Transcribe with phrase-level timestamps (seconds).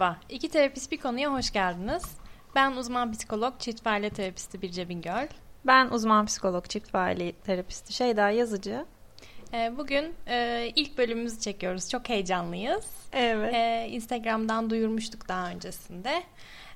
[0.00, 2.02] Merhaba, iki terapist bir konuya hoş geldiniz.
[2.54, 5.26] Ben uzman psikolog, çift aile terapisti Birce Bingöl.
[5.66, 8.86] Ben uzman psikolog, çift aile terapisti Şeyda Yazıcı.
[9.52, 11.90] Ee, bugün e, ilk bölümümüzü çekiyoruz.
[11.90, 12.86] Çok heyecanlıyız.
[13.12, 13.54] Evet.
[13.54, 16.22] Ee, Instagram'dan duyurmuştuk daha öncesinde.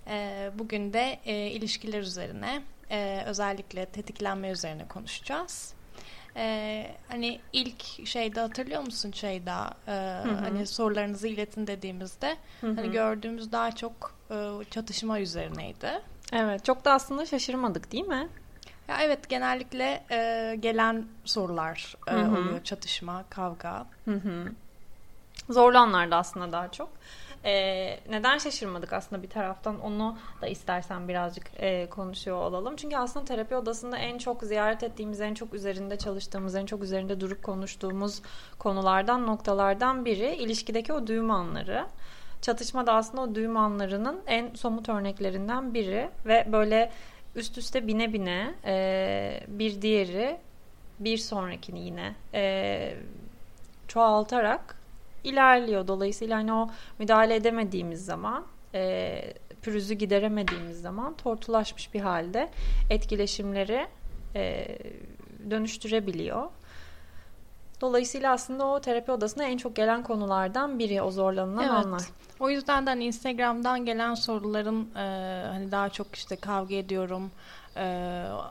[0.06, 5.74] Ee, bugün de e, ilişkiler üzerine, e, özellikle tetiklenme üzerine konuşacağız.
[6.36, 9.92] Ee, hani ilk şeyde hatırlıyor musun şeyda e,
[10.40, 12.74] hani sorularınızı iletin dediğimizde Hı hı.
[12.74, 16.02] hani gördüğümüz daha çok e, çatışma üzerineydi.
[16.32, 18.28] Evet, çok da aslında şaşırmadık değil mi?
[18.88, 22.30] Ya evet genellikle e, gelen sorular e, Hı hı.
[22.30, 23.86] oluyor çatışma, kavga.
[24.04, 24.52] Hı hı.
[25.50, 26.88] Zorlu anlarda aslında daha çok.
[27.44, 32.76] Ee, neden şaşırmadık aslında bir taraftan onu da istersen birazcık e, konuşuyor olalım.
[32.76, 37.20] Çünkü aslında terapi odasında en çok ziyaret ettiğimiz, en çok üzerinde çalıştığımız, en çok üzerinde
[37.20, 38.22] durup konuştuğumuz
[38.58, 41.86] konulardan, noktalardan biri ilişkideki o düğüm anları.
[42.42, 46.92] Çatışma da aslında o düğüm anlarının en somut örneklerinden biri ve böyle
[47.34, 50.38] üst üste bine bine e, bir diğeri
[51.00, 52.94] bir sonrakini yine e,
[53.88, 54.81] çoğaltarak
[55.24, 55.88] ilerliyor.
[55.88, 59.20] Dolayısıyla hani o müdahale edemediğimiz zaman e,
[59.62, 62.50] pürüzü gideremediğimiz zaman tortulaşmış bir halde
[62.90, 63.86] etkileşimleri
[64.34, 64.78] e,
[65.50, 66.42] dönüştürebiliyor.
[67.82, 71.86] Dolayısıyla aslında o terapi odasına en çok gelen konulardan biri o zorlanılan Evet.
[71.86, 72.02] anlar.
[72.40, 77.30] O yüzden de hani Instagram'dan gelen soruların e, hani daha çok işte kavga ediyorum,
[77.76, 77.82] e,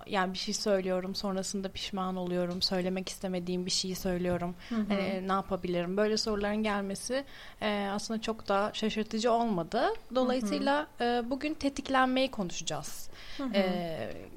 [0.08, 5.98] yani bir şey söylüyorum, sonrasında pişman oluyorum, söylemek istemediğim bir şeyi söylüyorum, Hani ne yapabilirim?
[5.98, 7.24] Böyle soruların gelmesi
[7.62, 9.84] e, aslında çok da şaşırtıcı olmadı.
[10.16, 13.10] Dolayısıyla e, bugün tetiklenmeyi konuşacağız.
[13.54, 13.62] E,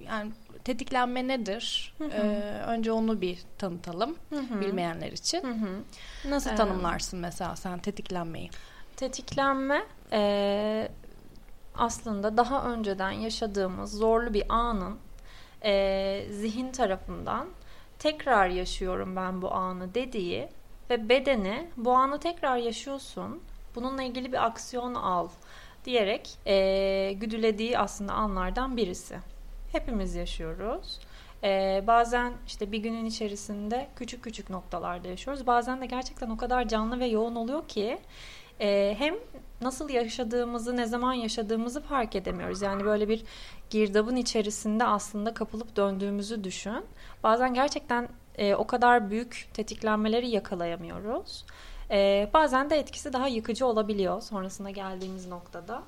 [0.06, 0.32] yani
[0.64, 1.94] tetiklenme nedir?
[2.12, 2.20] E,
[2.66, 4.16] önce onu bir tanıtalım
[4.60, 5.42] bilmeyenler için.
[5.42, 5.82] Hı hı.
[6.30, 8.50] Nasıl Ee, tanımlarsın mesela sen tetiklenmeyi?
[8.96, 10.88] Tetiklenme e,
[11.74, 14.98] aslında daha önceden yaşadığımız zorlu bir anın
[15.64, 17.48] e, zihin tarafından
[17.98, 20.48] tekrar yaşıyorum ben bu anı dediği
[20.90, 23.42] ve bedeni bu anı tekrar yaşıyorsun
[23.74, 25.28] bununla ilgili bir aksiyon al
[25.84, 29.16] diyerek e, güdülediği aslında anlardan birisi.
[29.74, 30.98] Hepimiz yaşıyoruz.
[31.44, 35.46] E, bazen işte bir günün içerisinde küçük küçük noktalarda yaşıyoruz.
[35.46, 37.98] Bazen de gerçekten o kadar canlı ve yoğun oluyor ki
[38.60, 39.14] e, hem
[39.60, 42.62] nasıl yaşadığımızı, ne zaman yaşadığımızı fark edemiyoruz.
[42.62, 43.24] Yani böyle bir
[43.70, 46.84] girdabın içerisinde aslında kapılıp döndüğümüzü düşün.
[47.22, 48.08] Bazen gerçekten
[48.38, 51.44] e, o kadar büyük tetiklenmeleri yakalayamıyoruz.
[51.90, 55.82] E, bazen de etkisi daha yıkıcı olabiliyor sonrasında geldiğimiz noktada.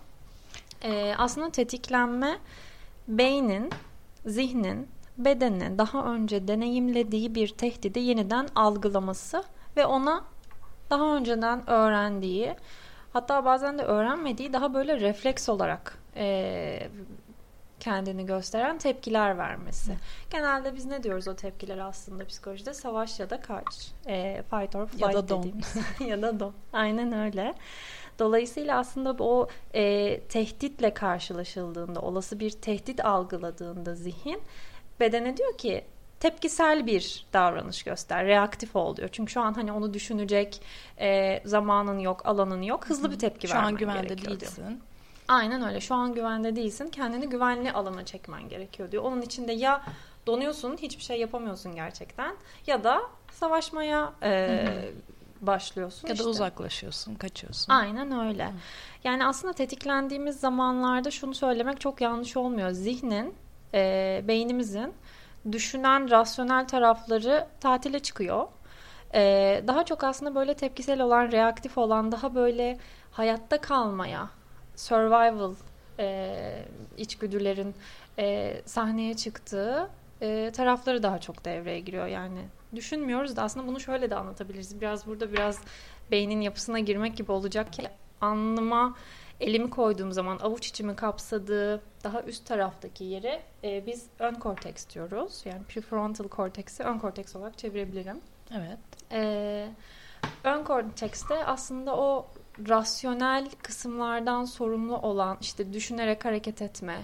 [0.84, 2.38] E, aslında tetiklenme
[3.08, 3.70] beynin,
[4.26, 9.44] zihnin, bedenin daha önce deneyimlediği bir tehdidi yeniden algılaması
[9.76, 10.24] ve ona
[10.90, 12.54] daha önceden öğrendiği
[13.12, 16.88] hatta bazen de öğrenmediği daha böyle refleks olarak e,
[17.80, 19.92] kendini gösteren tepkiler vermesi.
[20.30, 22.74] Genelde biz ne diyoruz o tepkiler aslında psikolojide?
[22.74, 23.92] Savaş ya da kaç.
[24.06, 25.38] E, fight or flight Ya da don.
[25.38, 25.74] dediğimiz.
[26.08, 26.52] ya da don.
[26.72, 27.54] Aynen öyle.
[28.18, 34.40] Dolayısıyla aslında o e, tehditle karşılaşıldığında, olası bir tehdit algıladığında zihin
[35.00, 35.84] bedene diyor ki
[36.20, 39.08] tepkisel bir davranış göster, reaktif ol diyor.
[39.12, 40.62] Çünkü şu an hani onu düşünecek
[41.00, 42.86] e, zamanın yok, alanın yok.
[42.86, 44.40] Hızlı bir tepki Şu vermen an güvende gerekiyor diyor.
[44.40, 44.80] değilsin.
[45.28, 45.80] Aynen öyle.
[45.80, 46.88] Şu an güvende değilsin.
[46.88, 49.02] Kendini güvenli alana çekmen gerekiyor diyor.
[49.02, 49.82] Onun içinde ya
[50.26, 54.66] donuyorsun, hiçbir şey yapamıyorsun gerçekten ya da savaşmaya e,
[55.40, 56.08] başlıyorsun.
[56.08, 56.28] Ya da işte.
[56.28, 57.72] uzaklaşıyorsun, kaçıyorsun.
[57.72, 58.52] Aynen öyle.
[59.04, 62.70] Yani aslında tetiklendiğimiz zamanlarda şunu söylemek çok yanlış olmuyor.
[62.70, 63.34] Zihnin,
[63.74, 64.94] e, beynimizin
[65.52, 68.46] düşünen rasyonel tarafları tatile çıkıyor.
[69.14, 72.78] E, daha çok aslında böyle tepkisel olan, reaktif olan, daha böyle
[73.10, 74.30] hayatta kalmaya,
[74.76, 75.54] survival
[75.98, 76.34] e,
[76.98, 77.74] içgüdülerin
[78.18, 79.90] e, sahneye çıktığı
[80.22, 82.06] e, tarafları daha çok devreye giriyor.
[82.06, 82.40] Yani
[82.76, 84.80] düşünmüyoruz da aslında bunu şöyle de anlatabiliriz.
[84.80, 85.60] Biraz burada biraz
[86.10, 87.82] beynin yapısına girmek gibi olacak ki
[88.20, 88.96] alnıma
[89.40, 95.42] elimi koyduğum zaman avuç içimi kapsadığı daha üst taraftaki yere e, biz ön korteks diyoruz.
[95.44, 98.20] Yani prefrontal korteksi ön korteks olarak çevirebilirim.
[98.50, 98.78] Evet.
[99.12, 99.68] Ee,
[100.44, 102.26] ön kortekste aslında o
[102.68, 106.98] rasyonel kısımlardan sorumlu olan işte düşünerek hareket etme,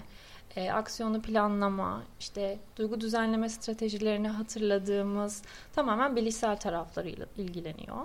[0.55, 5.41] e, aksiyonu planlama, işte duygu düzenleme stratejilerini hatırladığımız
[5.75, 7.97] tamamen bilişsel taraflarıyla ilgileniyor.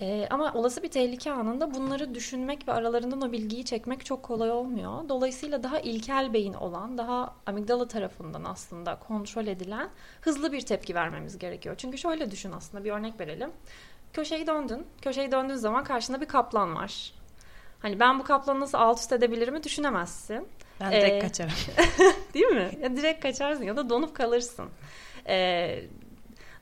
[0.00, 4.50] E, ama olası bir tehlike anında bunları düşünmek ve aralarından o bilgiyi çekmek çok kolay
[4.50, 5.08] olmuyor.
[5.08, 9.88] Dolayısıyla daha ilkel beyin olan, daha amigdala tarafından aslında kontrol edilen
[10.20, 11.74] hızlı bir tepki vermemiz gerekiyor.
[11.78, 13.50] Çünkü şöyle düşün aslında bir örnek verelim.
[14.12, 14.86] Köşeyi döndün.
[15.02, 17.12] Köşeyi döndüğün zaman karşında bir kaplan var.
[17.86, 20.48] Hani ben bu kaplanı nasıl alt üst edebilirimi düşünemezsin.
[20.80, 21.52] Ben direkt ee, kaçarım.
[22.34, 22.70] değil mi?
[22.82, 24.68] Ya direkt kaçarsın ya da donup kalırsın.
[25.28, 25.82] Ee,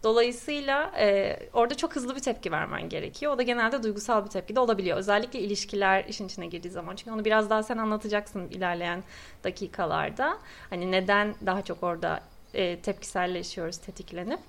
[0.03, 3.33] Dolayısıyla e, orada çok hızlı bir tepki vermen gerekiyor.
[3.33, 4.99] O da genelde duygusal bir tepki de olabiliyor.
[4.99, 6.97] Özellikle ilişkiler işin içine girdiği zaman.
[6.97, 9.03] Çünkü onu biraz daha sen anlatacaksın ilerleyen
[9.45, 10.39] dakikalarda.
[10.71, 12.21] Hani neden daha çok orada
[12.55, 14.41] e, tepkiselleşiyoruz, tetiklenip.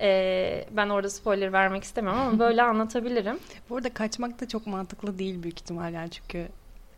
[0.00, 3.38] E, ben orada spoiler vermek istemiyorum ama böyle anlatabilirim.
[3.70, 6.48] Burada kaçmak da çok mantıklı değil büyük ihtimal yani çünkü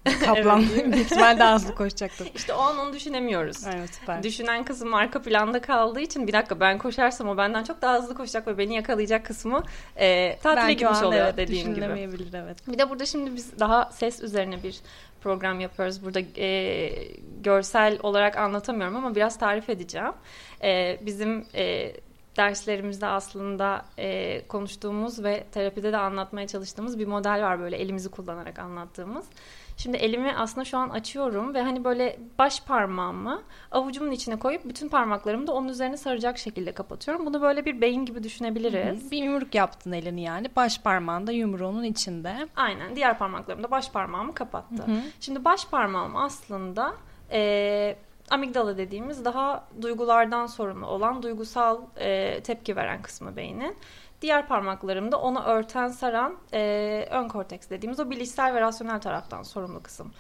[0.25, 0.85] Kaplan evet.
[0.93, 2.31] büyük ihtimal daha hızlı koşacaktır.
[2.35, 3.67] İşte o an onu düşünemiyoruz.
[3.67, 4.23] Evet süper.
[4.23, 8.15] Düşünen kısım arka planda kaldığı için bir dakika ben koşarsam o benden çok daha hızlı
[8.15, 9.63] koşacak ve beni yakalayacak kısmı
[9.97, 11.85] e, tatile Belki gitmiş oluyor evet, dediğin gibi.
[12.35, 12.69] evet.
[12.69, 14.81] Bir de burada şimdi biz daha ses üzerine bir
[15.23, 16.05] program yapıyoruz.
[16.05, 16.91] Burada e,
[17.43, 20.13] görsel olarak anlatamıyorum ama biraz tarif edeceğim.
[20.63, 21.93] E, bizim e,
[22.37, 28.59] derslerimizde aslında e, konuştuğumuz ve terapide de anlatmaya çalıştığımız bir model var böyle elimizi kullanarak
[28.59, 29.27] anlattığımız.
[29.77, 33.43] Şimdi elimi aslında şu an açıyorum ve hani böyle baş parmağımı
[33.73, 37.27] avucumun içine koyup bütün parmaklarımı da onun üzerine saracak şekilde kapatıyorum.
[37.27, 39.03] Bunu böyle bir beyin gibi düşünebiliriz.
[39.03, 39.11] Hı hı.
[39.11, 40.51] Bir yumruk yaptın elini yani.
[40.57, 42.49] Baş parmağın da yumruğunun içinde.
[42.57, 42.97] Aynen.
[42.97, 44.83] Diğer parmaklarım da baş parmağımı kapattı.
[44.83, 45.01] Hı hı.
[45.21, 46.95] Şimdi baş parmağım aslında
[47.33, 47.97] e,
[48.31, 53.77] amigdala dediğimiz daha duygulardan sorumlu olan duygusal e, tepki veren kısmı beynin.
[54.23, 59.83] Diğer parmaklarımda onu örten saran e, ön korteks dediğimiz o bilişsel ve rasyonel taraftan sorumlu
[59.83, 60.13] kısım.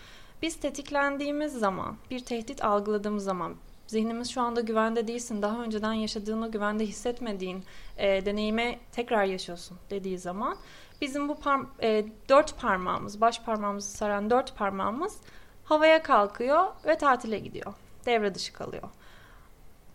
[0.42, 3.54] Biz tetiklendiğimiz zaman, bir tehdit algıladığımız zaman
[3.86, 7.64] zihnimiz şu anda güvende değilsin, daha önceden yaşadığını güvende hissetmediğin
[7.96, 10.56] e, deneyime tekrar yaşıyorsun dediği zaman
[11.00, 15.20] bizim bu par e, dört parmağımız, baş parmağımızı saran dört parmağımız
[15.64, 17.74] havaya kalkıyor ve tatile gidiyor.
[18.06, 18.88] Devre dışı kalıyor.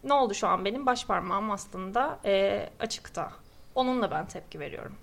[0.03, 3.31] Ne oldu şu an benim baş parmağım aslında e, açıkta
[3.75, 4.95] onunla ben tepki veriyorum.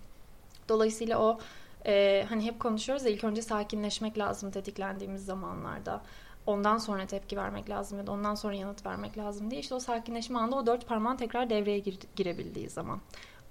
[0.69, 1.39] Dolayısıyla o
[1.87, 6.03] e, hani hep konuşuyoruz ya ilk önce sakinleşmek lazım tetiklendiğimiz zamanlarda.
[6.47, 9.61] Ondan sonra tepki vermek lazım ya da ondan sonra yanıt vermek lazım diye.
[9.61, 13.01] İşte o sakinleşme anda o dört parmağın tekrar devreye gir, girebildiği zaman.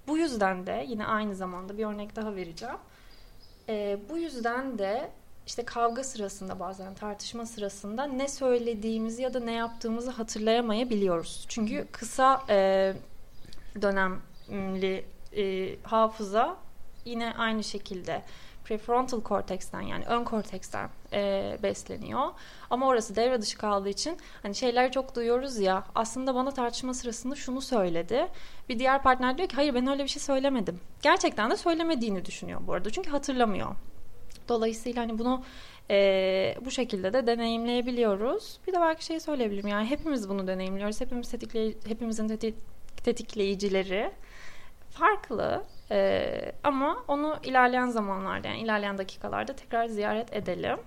[0.08, 2.76] Bu yüzden de yine aynı zamanda bir örnek daha vereceğim.
[3.68, 5.10] E, bu yüzden de
[5.48, 11.44] işte kavga sırasında bazen tartışma sırasında ne söylediğimizi ya da ne yaptığımızı hatırlayamayabiliyoruz.
[11.48, 12.92] Çünkü kısa e,
[13.82, 14.20] dönem
[15.36, 16.56] e, hafıza
[17.04, 18.22] yine aynı şekilde
[18.64, 22.28] prefrontal korteksten yani ön korteksten e, besleniyor.
[22.70, 27.34] Ama orası devre dışı kaldığı için hani şeyler çok duyuyoruz ya aslında bana tartışma sırasında
[27.34, 28.28] şunu söyledi.
[28.68, 30.80] Bir diğer partner diyor ki hayır ben öyle bir şey söylemedim.
[31.02, 33.74] Gerçekten de söylemediğini düşünüyor bu arada çünkü hatırlamıyor.
[34.48, 35.44] Dolayısıyla hani bunu
[35.90, 38.58] e, bu şekilde de deneyimleyebiliyoruz.
[38.66, 41.00] Bir de belki şey söyleyebilirim yani hepimiz bunu deneyimliyoruz.
[41.00, 42.54] Hepimiz tetikle, hepimizin tetik,
[43.04, 44.10] tetikleyicileri
[44.90, 50.78] farklı ee, ama onu ilerleyen zamanlarda yani ilerleyen dakikalarda tekrar ziyaret edelim.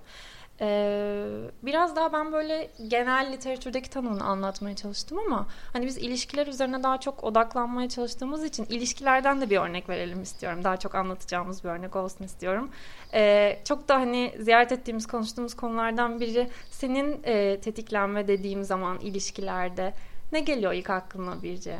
[0.62, 1.24] Ee,
[1.62, 7.00] biraz daha ben böyle genel literatürdeki tanımını anlatmaya çalıştım ama hani biz ilişkiler üzerine daha
[7.00, 10.64] çok odaklanmaya çalıştığımız için ilişkilerden de bir örnek verelim istiyorum.
[10.64, 12.70] Daha çok anlatacağımız bir örnek olsun istiyorum.
[13.14, 19.92] Ee, çok da hani ziyaret ettiğimiz, konuştuğumuz konulardan biri senin e, tetiklenme dediğim zaman ilişkilerde
[20.32, 21.78] ne geliyor ilk aklına Birce?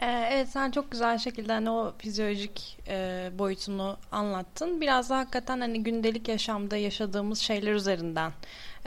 [0.00, 4.80] Ee, evet sen çok güzel şekilde hani o fizyolojik e, boyutunu anlattın.
[4.80, 8.32] Biraz da hakikaten hani gündelik yaşamda yaşadığımız şeyler üzerinden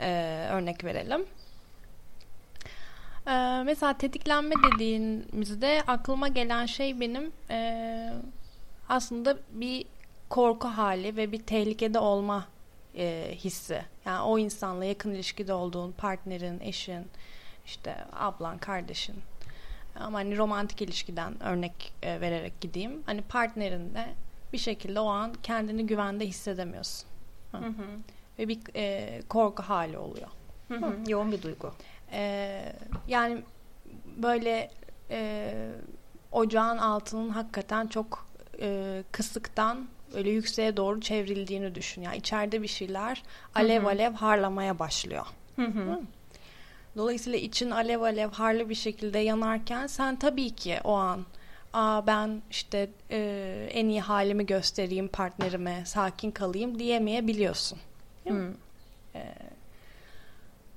[0.00, 1.26] e, örnek verelim.
[3.26, 8.10] E, mesela tetiklenme dediğimizde aklıma gelen şey benim e,
[8.88, 9.86] aslında bir
[10.28, 12.46] korku hali ve bir tehlikede olma
[12.96, 13.82] e, hissi.
[14.06, 17.06] Yani o insanla yakın ilişkide olduğun partnerin, eşin,
[17.66, 19.14] işte ablan, kardeşin
[20.00, 23.02] ama hani romantik ilişkiden örnek e, vererek gideyim.
[23.06, 24.06] Hani partnerinde
[24.52, 27.08] bir şekilde o an kendini güvende hissedemiyorsun.
[27.52, 27.58] Hı.
[27.58, 27.86] Hı hı.
[28.38, 30.28] Ve bir e, korku hali oluyor.
[30.68, 31.10] Hı hı.
[31.10, 31.72] Yoğun bir duygu.
[32.12, 32.72] E,
[33.08, 33.42] yani
[34.16, 34.70] böyle
[35.10, 35.54] e,
[36.32, 38.26] ocağın altının hakikaten çok
[38.60, 42.02] e, kısıktan öyle yükseğe doğru çevrildiğini düşün.
[42.02, 43.22] Yani içeride bir şeyler
[43.54, 43.88] alev hı hı.
[43.88, 45.26] alev harlamaya başlıyor.
[45.56, 45.92] Hı hı.
[45.92, 46.00] Hı.
[46.96, 51.26] Dolayısıyla için alev alev harlı bir şekilde yanarken sen tabii ki o an
[51.74, 57.78] Aa, ben işte e, en iyi halimi göstereyim partnerime, sakin kalayım diyemeyebiliyorsun.
[58.24, 58.50] Hmm.
[59.14, 59.34] E,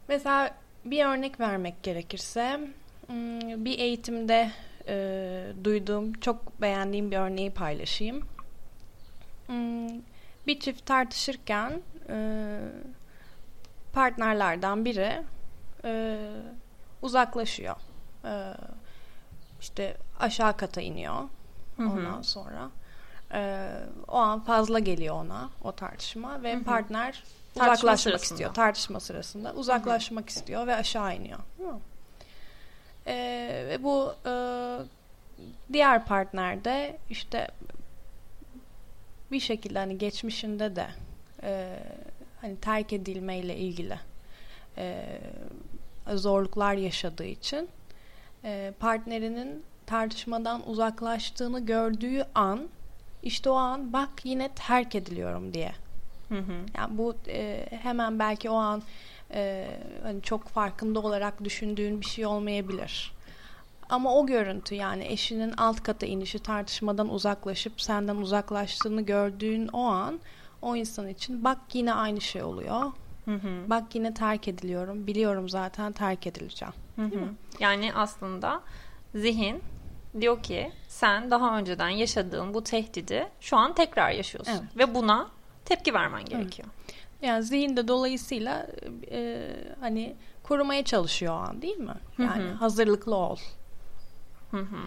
[0.07, 0.55] mesela
[0.85, 2.59] bir örnek vermek gerekirse
[3.07, 4.51] hmm, bir eğitimde
[4.87, 8.27] e, duyduğum, çok beğendiğim bir örneği paylaşayım.
[9.47, 9.87] Hmm,
[10.47, 12.57] bir çift tartışırken e,
[13.93, 15.23] partnerlerden biri
[15.85, 16.19] e,
[17.01, 17.75] uzaklaşıyor.
[18.25, 18.53] E,
[19.61, 21.15] işte aşağı kata iniyor.
[21.79, 22.23] Ondan Hı-hı.
[22.23, 22.69] sonra
[23.33, 23.69] e,
[24.07, 26.63] o an fazla geliyor ona o tartışma ve Hı hı.
[26.63, 27.23] partner
[27.55, 28.33] Tartışma uzaklaşmak sırasında.
[28.33, 31.39] istiyor tartışma sırasında uzaklaşmak istiyor ve aşağı iniyor.
[31.57, 31.79] Hı.
[33.07, 33.15] E,
[33.69, 34.33] ve bu e,
[35.73, 37.47] diğer partner de işte
[39.31, 40.87] bir şekilde hani geçmişinde de
[41.43, 41.79] e,
[42.41, 43.99] hani terk edilmeyle ilgili
[44.77, 45.19] e,
[46.15, 47.69] zorluklar yaşadığı için
[48.43, 52.69] e, partnerinin tartışmadan uzaklaştığını gördüğü an
[53.23, 55.71] işte o an bak yine terk ediliyorum diye.
[56.29, 56.53] Hı hı.
[56.77, 58.83] Yani bu e, hemen belki o an
[59.33, 59.67] e,
[60.03, 63.13] hani çok farkında olarak düşündüğün bir şey olmayabilir.
[63.89, 70.19] Ama o görüntü yani eşinin alt kata inişi tartışmadan uzaklaşıp senden uzaklaştığını gördüğün o an
[70.61, 72.91] o insan için bak yine aynı şey oluyor.
[73.27, 73.69] Hı hı.
[73.69, 75.07] Bak yine terk ediliyorum.
[75.07, 76.73] Biliyorum zaten terk edileceğim.
[76.95, 77.29] Hı hı.
[77.59, 78.61] Yani aslında
[79.15, 79.61] zihin
[80.21, 84.77] diyor ki sen daha önceden yaşadığın bu tehdidi şu an tekrar yaşıyorsun Evet.
[84.77, 85.27] ve buna
[85.65, 86.67] tepki vermen gerekiyor.
[87.21, 88.67] Yani zihin de dolayısıyla
[89.11, 89.47] e,
[89.79, 91.93] hani korumaya çalışıyor o an değil mi?
[92.17, 92.53] Yani Hı hı.
[92.53, 93.37] hazırlıklı ol.
[94.51, 94.77] Hı hı.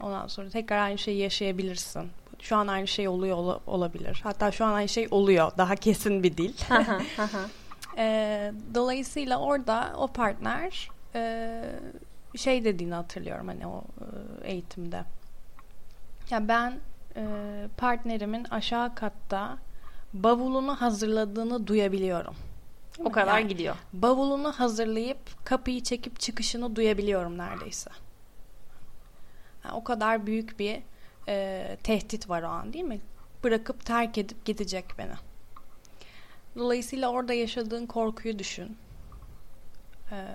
[0.00, 2.10] Ondan sonra tekrar aynı şeyi yaşayabilirsin.
[2.40, 4.20] Şu an aynı şey oluyor ola- olabilir.
[4.22, 5.52] Hatta şu an aynı şey oluyor.
[5.58, 6.54] Daha kesin bir dil.
[7.98, 11.62] E, dolayısıyla orada o partner e,
[12.36, 13.84] şey dediğini hatırlıyorum hani o
[14.44, 15.04] e, eğitimde.
[16.30, 16.78] Ya ben
[17.16, 17.22] e,
[17.76, 19.58] partnerimin aşağı katta
[20.12, 22.34] bavulunu hazırladığını duyabiliyorum.
[23.04, 23.76] O kadar Yani gidiyor.
[23.92, 27.90] bavulunu hazırlayıp kapıyı çekip çıkışını duyabiliyorum neredeyse.
[29.64, 30.82] Yani o kadar büyük bir
[31.28, 33.00] e, tehdit var o an değil mi?
[33.44, 35.12] Bırakıp terk edip gidecek beni.
[36.56, 38.76] Dolayısıyla orada yaşadığın korkuyu düşün.
[40.12, 40.26] Ee,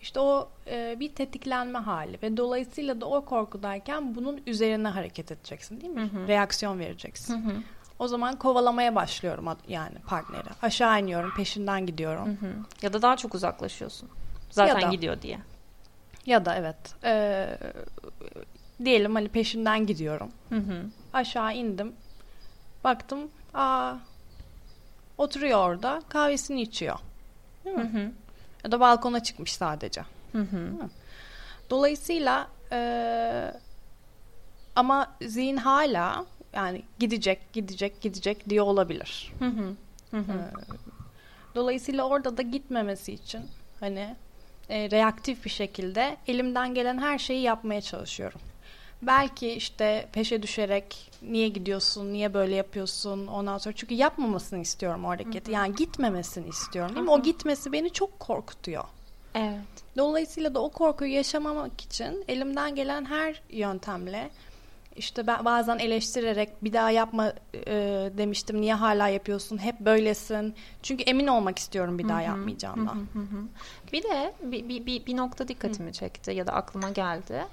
[0.00, 5.80] işte o e, bir tetiklenme hali ve dolayısıyla da o korkudayken bunun üzerine hareket edeceksin
[5.80, 6.00] değil mi?
[6.12, 6.28] Hı hı.
[6.28, 7.34] Reaksiyon vereceksin.
[7.44, 7.56] Hı hı.
[7.98, 10.48] O zaman kovalamaya başlıyorum yani partneri.
[10.62, 12.26] Aşağı iniyorum, peşinden gidiyorum.
[12.26, 12.52] Hı hı.
[12.82, 14.08] Ya da daha çok uzaklaşıyorsun.
[14.50, 15.38] Zaten Ya da- gidiyor diye.
[16.26, 16.76] Ya da evet.
[17.04, 17.46] e,
[18.84, 20.28] diyelim hani peşinden gidiyorum.
[20.48, 20.86] Hı hı.
[21.12, 21.92] Aşağı indim.
[22.84, 23.20] Baktım,
[23.54, 23.94] aa
[25.18, 26.98] oturuyor orada, kahvesini içiyor.
[27.64, 27.88] Değil Hı mi?
[27.88, 28.10] hı.
[28.64, 30.02] Ya da balkona çıkmış sadece.
[30.32, 30.70] Hı hı.
[31.70, 32.80] Dolayısıyla e,
[34.76, 39.32] ama zihin hala yani gidecek, gidecek, gidecek diyor olabilir.
[39.38, 39.74] Hı hı.
[40.10, 40.32] Hı hı.
[40.32, 40.50] E,
[41.54, 43.40] dolayısıyla orada da gitmemesi için
[43.80, 44.16] hani
[44.68, 48.40] e, reaktif bir şekilde elimden gelen her şeyi yapmaya çalışıyorum.
[49.06, 55.08] Belki işte peşe düşerek niye gidiyorsun, niye böyle yapıyorsun ondan sonra çünkü yapmamasını istiyorum o
[55.08, 55.50] hareketi.
[55.50, 57.10] Yani gitmemesini istiyorum değil mi?
[57.10, 58.84] O gitmesi beni çok korkutuyor.
[59.34, 59.84] Evet.
[59.96, 64.30] Dolayısıyla da o korkuyu yaşamamak için elimden gelen her yöntemle
[64.96, 67.32] işte ben bazen eleştirerek bir daha yapma
[67.66, 67.72] e,
[68.18, 73.06] demiştim niye hala yapıyorsun hep böylesin çünkü emin olmak istiyorum bir daha Hı hı, yapmayacağımdan.
[73.92, 77.44] Bir de bir, bir, bir, bir nokta dikkatimi çekti ya da aklıma geldi.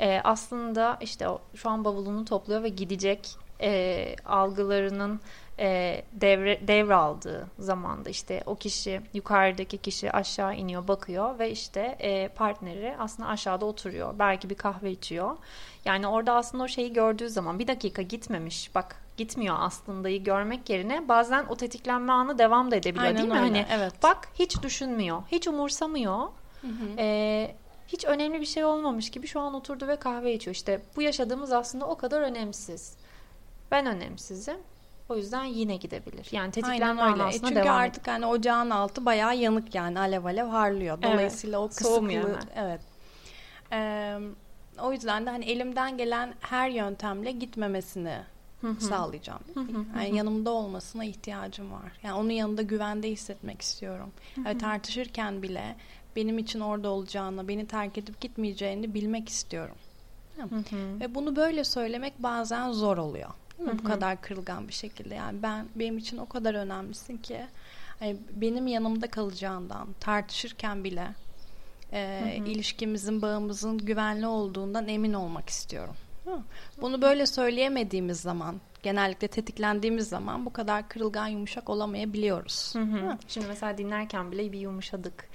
[0.00, 5.20] Ee, aslında işte o, şu an bavulunu topluyor ve gidecek e, algılarının
[5.58, 12.28] e, devre devraldığı zamanda işte o kişi yukarıdaki kişi aşağı iniyor bakıyor ve işte e,
[12.28, 15.36] partneri aslında aşağıda oturuyor belki bir kahve içiyor
[15.84, 21.08] yani orada aslında o şeyi gördüğü zaman bir dakika gitmemiş bak gitmiyor aslında'yı görmek yerine
[21.08, 23.38] bazen o tetiklenme anı devam da edebiliyor Aynen değil mi?
[23.38, 24.02] öyle, Hani evet.
[24.02, 26.28] bak hiç düşünmüyor, hiç umursamıyor.
[26.98, 27.54] Ee,
[27.88, 30.54] hiç önemli bir şey olmamış gibi şu an oturdu ve kahve içiyor.
[30.54, 32.96] İşte bu yaşadığımız aslında o kadar önemsiz.
[33.70, 34.56] Ben önemsizim.
[35.08, 36.28] O yüzden yine gidebilir.
[36.32, 37.36] Yani tetiklenme Aynen öyle.
[37.36, 40.98] E çünkü devam artık hani ocağın altı bayağı yanık yani alev alev harlıyor.
[41.02, 41.12] Evet.
[41.12, 42.80] Dolayısıyla o Soğumuyor kısıklığı evet.
[43.72, 44.18] Ee,
[44.82, 48.18] o yüzden de hani elimden gelen her yöntemle gitmemesini
[48.60, 48.80] Hı hı.
[48.80, 49.40] sağlayacağım.
[49.54, 51.92] Hı hı, hı Yani yanımda olmasına ihtiyacım var.
[52.02, 54.12] Yani onun yanında güvende hissetmek istiyorum.
[54.44, 55.76] Yani tartışırken bile
[56.18, 59.74] benim için orada olacağını, beni terk edip gitmeyeceğini bilmek istiyorum.
[60.36, 61.00] Hı hı.
[61.00, 63.28] Ve bunu böyle söylemek bazen zor oluyor.
[63.58, 63.66] Mi?
[63.66, 63.86] Hı Bu hı.
[63.86, 65.14] kadar kırılgan bir şekilde.
[65.14, 67.40] Yani ben benim için o kadar önemlisin ki
[67.98, 71.08] hani benim yanımda kalacağından tartışırken bile
[71.92, 72.48] e, Hı hı.
[72.48, 75.94] ilişkimizin, bağımızın güvenli olduğundan emin olmak istiyorum.
[76.26, 76.32] Mi?
[76.80, 82.74] Bunu böyle söyleyemediğimiz zaman, genellikle tetiklendiğimiz zaman bu kadar kırılgan, yumuşak olamayabiliyoruz.
[82.74, 83.18] Hı hı.
[83.28, 85.28] Şimdi mesela dinlerken bile bir yumuşadık.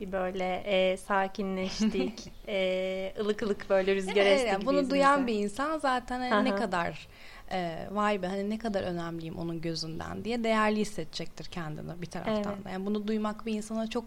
[0.00, 2.32] Bir böyle e, sakinleştik.
[2.48, 6.54] e, ılık ılık böyle rüzgar Evet, esti yani bunu duyan bir insan zaten hani ne
[6.56, 7.08] kadar
[7.52, 12.54] e, vay be hani ne kadar önemliyim onun gözünden diye değerli hissedecektir kendini bir taraftan
[12.54, 12.64] Evet.
[12.64, 12.70] da.
[12.70, 14.04] Yani bunu duymak bir insana çok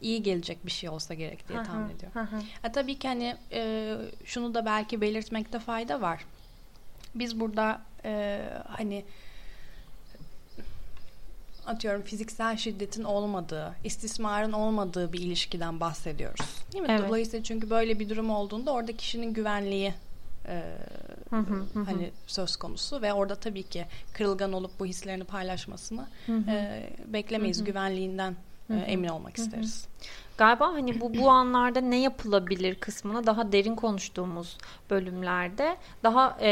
[0.00, 2.28] iyi gelecek bir şey olsa gerek diye tahmin ediyorum.
[2.62, 6.24] Ha, tabii ki hani e, şunu da belki belirtmekte fayda var.
[7.14, 9.04] Biz burada e, hani
[11.68, 16.46] atıyorum fiziksel şiddetin olmadığı, istismarın olmadığı bir ilişkiden bahsediyoruz.
[16.72, 16.88] Değil mi?
[16.90, 17.08] Evet.
[17.08, 19.94] Dolayısıyla çünkü böyle bir durum olduğunda orada kişinin güvenliği
[20.48, 20.62] e,
[21.30, 26.06] Hı hı, hı hani söz konusu ve orada tabii ki kırılgan olup bu hislerini paylaşmasını
[26.28, 27.64] e, beklemeyiz.
[27.64, 28.36] Güvenliğinden
[28.70, 29.88] e, emin olmak isteriz.
[30.38, 34.58] Galiba hani bu bu anlarda ne yapılabilir kısmına daha derin konuştuğumuz
[34.90, 36.50] bölümlerde daha e,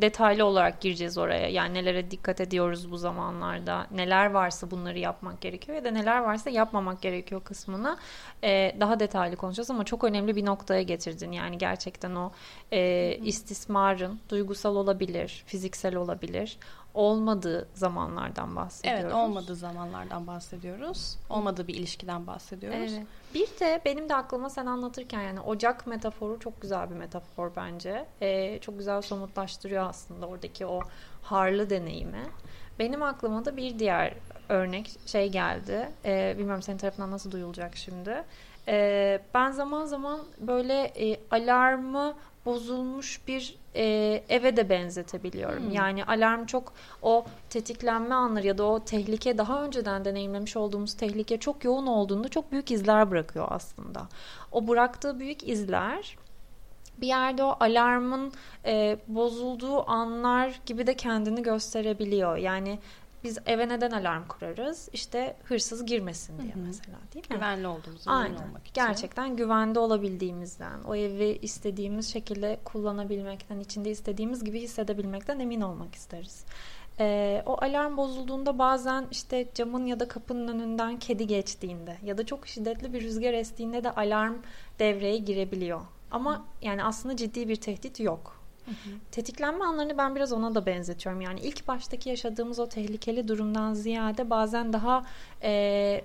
[0.00, 1.48] detaylı olarak gireceğiz oraya.
[1.48, 6.50] Yani nelere dikkat ediyoruz bu zamanlarda, neler varsa bunları yapmak gerekiyor ya da neler varsa
[6.50, 7.96] yapmamak gerekiyor kısmına
[8.42, 11.32] e, daha detaylı konuşacağız ama çok önemli bir noktaya getirdin.
[11.32, 12.32] Yani gerçekten o
[12.72, 16.58] e, istismarın duygusal olabilir, fiziksel olabilir
[16.94, 19.02] olmadığı zamanlardan bahsediyoruz.
[19.04, 21.18] Evet, olmadığı zamanlardan bahsediyoruz.
[21.30, 22.92] Olmadığı bir ilişkiden bahsediyoruz.
[22.92, 23.06] Evet.
[23.34, 28.06] Bir de benim de aklıma sen anlatırken yani ocak metaforu çok güzel bir metafor bence.
[28.22, 30.80] Ee, çok güzel somutlaştırıyor aslında oradaki o
[31.22, 32.22] harlı deneyimi.
[32.78, 34.14] Benim aklıma da bir diğer
[34.48, 35.88] örnek şey geldi.
[36.04, 38.24] Ee, bilmiyorum senin tarafından nasıl duyulacak şimdi.
[38.68, 42.14] Ee, ben zaman zaman böyle e, alarmı
[42.46, 43.84] bozulmuş bir e,
[44.28, 45.64] eve de benzetebiliyorum.
[45.64, 45.72] Hmm.
[45.72, 46.72] Yani alarm çok
[47.02, 52.28] o tetiklenme anları ya da o tehlike daha önceden deneyimlemiş olduğumuz tehlike çok yoğun olduğunda
[52.28, 54.08] çok büyük izler bırakıyor aslında.
[54.52, 56.16] O bıraktığı büyük izler
[56.98, 58.32] bir yerde o alarmın
[58.64, 62.36] e, bozulduğu anlar gibi de kendini gösterebiliyor.
[62.36, 62.78] Yani
[63.24, 64.88] biz eve neden alarm kurarız?
[64.92, 66.62] İşte hırsız girmesin diye Hı hı.
[66.66, 67.36] mesela değil mi?
[67.36, 68.34] Güvenli olduğumuzu emin Aynen.
[68.34, 68.74] olmak için.
[68.74, 76.44] Gerçekten güvende olabildiğimizden, o evi istediğimiz şekilde kullanabilmekten, içinde istediğimiz gibi hissedebilmekten emin olmak isteriz.
[77.00, 82.26] Ee, o alarm bozulduğunda bazen işte camın ya da kapının önünden kedi geçtiğinde ya da
[82.26, 84.34] çok şiddetli bir rüzgar estiğinde de alarm
[84.78, 85.80] devreye girebiliyor.
[86.10, 88.33] Ama yani aslında ciddi bir tehdit yok.
[89.10, 91.20] Tetiklenme anlarını ben biraz ona da benzetiyorum.
[91.20, 95.04] Yani ilk baştaki yaşadığımız o tehlikeli durumdan ziyade bazen daha
[95.42, 96.04] e,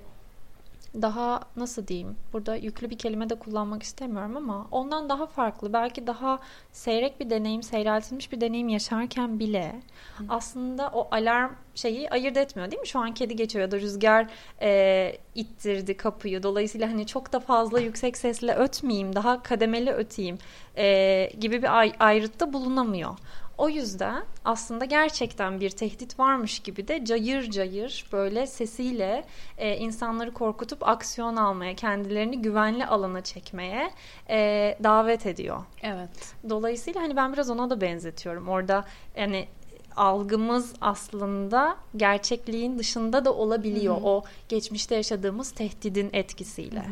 [1.01, 6.07] daha nasıl diyeyim burada yüklü bir kelime de kullanmak istemiyorum ama ondan daha farklı belki
[6.07, 6.39] daha
[6.71, 9.75] seyrek bir deneyim seyreltilmiş bir deneyim yaşarken bile
[10.29, 12.87] aslında o alarm şeyi ayırt etmiyor değil mi?
[12.87, 14.27] Şu an kedi geçiyor ya da rüzgar
[14.61, 20.37] e, ittirdi kapıyı dolayısıyla hani çok da fazla yüksek sesle ötmeyeyim daha kademeli öteyim
[20.77, 23.15] e, gibi bir ay- ayrıtta bulunamıyor.
[23.59, 29.25] O yüzden aslında gerçekten bir tehdit varmış gibi de cayır cayır böyle sesiyle
[29.57, 33.91] e, insanları korkutup aksiyon almaya, kendilerini güvenli alana çekmeye
[34.29, 35.63] e, davet ediyor.
[35.83, 36.35] Evet.
[36.49, 38.47] Dolayısıyla hani ben biraz ona da benzetiyorum.
[38.47, 39.47] Orada yani
[39.99, 43.95] algımız aslında gerçekliğin dışında da olabiliyor.
[43.95, 44.05] Hı hı.
[44.05, 46.85] O geçmişte yaşadığımız tehdidin etkisiyle.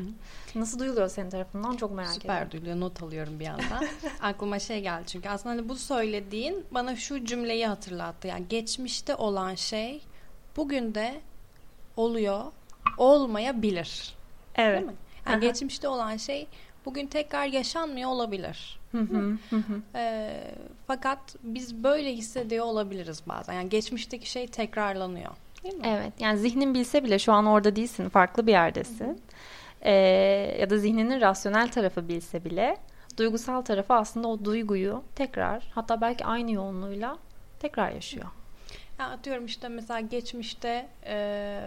[0.56, 2.52] Nasıl duyuluyor senin tarafından çok merak Süper ediyorum.
[2.52, 2.80] duyuluyor.
[2.80, 3.88] Not alıyorum bir yandan.
[4.22, 8.28] Aklıma şey geldi çünkü aslında hani bu söylediğin bana şu cümleyi hatırlattı.
[8.28, 10.02] Yani geçmişte olan şey
[10.58, 11.22] bugün de
[11.98, 12.44] oluyor,
[12.98, 14.16] olmayabilir.
[14.56, 14.78] Evet.
[14.80, 14.96] Değil mi?
[15.28, 15.52] Yani Aha.
[15.52, 16.48] geçmişte olan şey
[16.86, 18.80] bugün tekrar yaşanmıyor olabilir.
[19.06, 19.82] Hı hı, hı hı.
[19.96, 20.52] Ee,
[20.88, 23.54] fakat biz böyle hissediyor olabiliriz bazen.
[23.54, 25.32] Yani geçmişteki şey tekrarlanıyor.
[25.64, 25.82] Değil mi?
[25.86, 29.22] Evet yani zihnin bilse bile şu an orada değilsin farklı bir yerdesin.
[29.82, 29.92] Ee,
[30.60, 32.78] ya da zihninin rasyonel tarafı bilse bile
[33.18, 37.18] duygusal tarafı aslında o duyguyu tekrar hatta belki aynı yoğunluğuyla
[37.60, 38.26] tekrar yaşıyor.
[39.00, 41.60] Ya atıyorum işte mesela geçmişte e,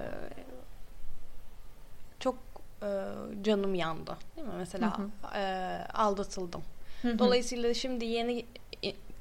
[2.21, 2.37] çok
[2.83, 2.89] e,
[3.43, 4.17] canım yandı.
[4.37, 4.55] Değil mi?
[4.59, 5.43] Mesela Hı e,
[5.95, 6.63] aldatıldım.
[7.05, 8.47] Dolayısıyla şimdi yeni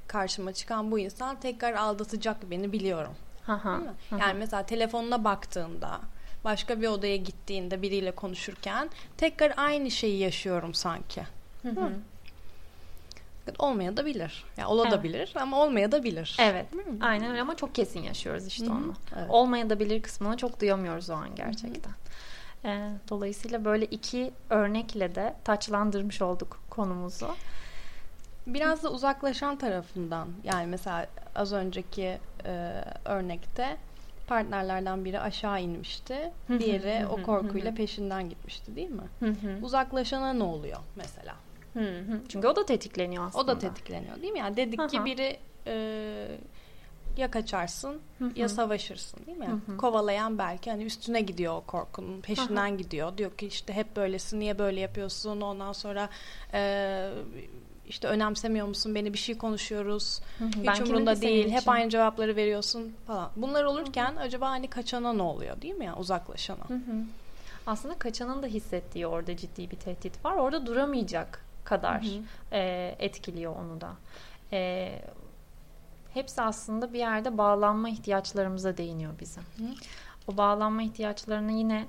[0.08, 3.14] karşıma çıkan bu insan tekrar aldatacak beni biliyorum.
[3.48, 3.96] Aha, Değil mi?
[4.12, 4.20] aha.
[4.20, 6.00] Yani mesela telefonuna baktığında
[6.44, 11.24] başka bir odaya gittiğinde biriyle konuşurken tekrar aynı şeyi yaşıyorum sanki.
[11.62, 11.92] Hı hı.
[13.60, 14.44] Olmaya da bilir.
[14.58, 15.04] Ya ola da Evet.
[15.04, 16.38] bilir ama olmaya da bilir.
[16.40, 16.66] Evet.
[17.02, 18.74] Aynen öyle ama çok kesin yaşıyoruz işte Hı hı.
[18.74, 18.94] onu.
[19.18, 19.30] Evet.
[19.30, 21.92] Olmaya da bilir kısmını çok duyamıyoruz o an gerçekten.
[22.66, 27.36] Ee, dolayısıyla böyle iki örnekle de taçlandırmış olduk konumuzu.
[28.54, 33.78] Biraz da uzaklaşan tarafından yani mesela az önceki e, örnekte
[34.28, 36.32] partnerlerden biri aşağı inmişti.
[36.60, 39.34] Diğeri o korkuyla peşinden gitmişti değil mi?
[39.62, 41.36] Uzaklaşana ne oluyor mesela?
[42.30, 43.44] Çünkü o da tetikleniyor aslında.
[43.44, 44.40] O da tetikleniyor değil mi?
[44.40, 46.28] Yani dedik ki biri e,
[47.18, 48.02] ya kaçarsın
[48.36, 49.50] ya savaşırsın değil mi?
[49.68, 49.78] Hı.
[49.78, 53.18] Kovalayan belki hani üstüne gidiyor o korkunun peşinden gidiyor.
[53.18, 56.10] Diyor ki işte hep böylesin niye böyle yapıyorsun ondan sonra
[56.54, 57.10] e,
[57.90, 60.50] işte önemsemiyor musun beni bir şey konuşuyoruz Hı hı.
[60.50, 63.30] hiç Ben umurunda değil hep aynı cevapları veriyorsun falan.
[63.36, 66.70] Bunlar olurken acaba hani kaçana ne oluyor değil mi ya uzaklaşana?
[66.70, 67.04] Hı hı.
[67.68, 70.36] Aslında kaçanın da hissettiği orada ciddi bir tehdit var.
[70.36, 72.22] Orada duramayacak kadar Hı hı.
[72.52, 73.90] e, etkiliyor onu da.
[74.52, 74.92] E,
[76.14, 79.44] hepsi aslında bir yerde bağlanma ihtiyaçlarımıza değiniyor bizim.
[79.44, 79.64] Hı.
[80.28, 81.88] O bağlanma ihtiyaçlarını yine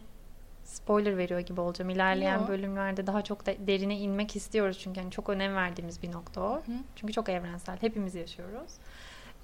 [0.70, 1.90] spoiler veriyor gibi olacağım.
[1.90, 2.48] İlerleyen Yo.
[2.48, 6.56] bölümlerde daha çok da derine inmek istiyoruz çünkü hani çok önem verdiğimiz bir nokta o.
[6.56, 6.72] Hı.
[6.96, 7.76] Çünkü çok evrensel.
[7.80, 8.72] Hepimiz yaşıyoruz.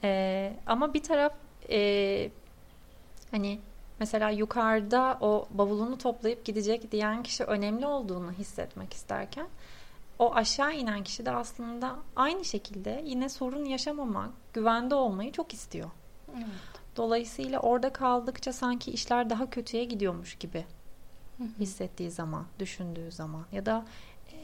[0.04, 1.32] Ee, ama bir taraf
[1.70, 2.30] e,
[3.30, 3.60] hani
[4.00, 9.46] mesela yukarıda o bavulunu toplayıp gidecek diyen kişi önemli olduğunu hissetmek isterken
[10.18, 15.90] o aşağı inen kişi de aslında aynı şekilde yine sorun yaşamamak, güvende olmayı çok istiyor.
[16.36, 16.46] Evet.
[16.96, 20.64] Dolayısıyla orada kaldıkça sanki işler daha kötüye gidiyormuş gibi.
[21.60, 23.84] Hissettiği zaman, düşündüğü zaman ya da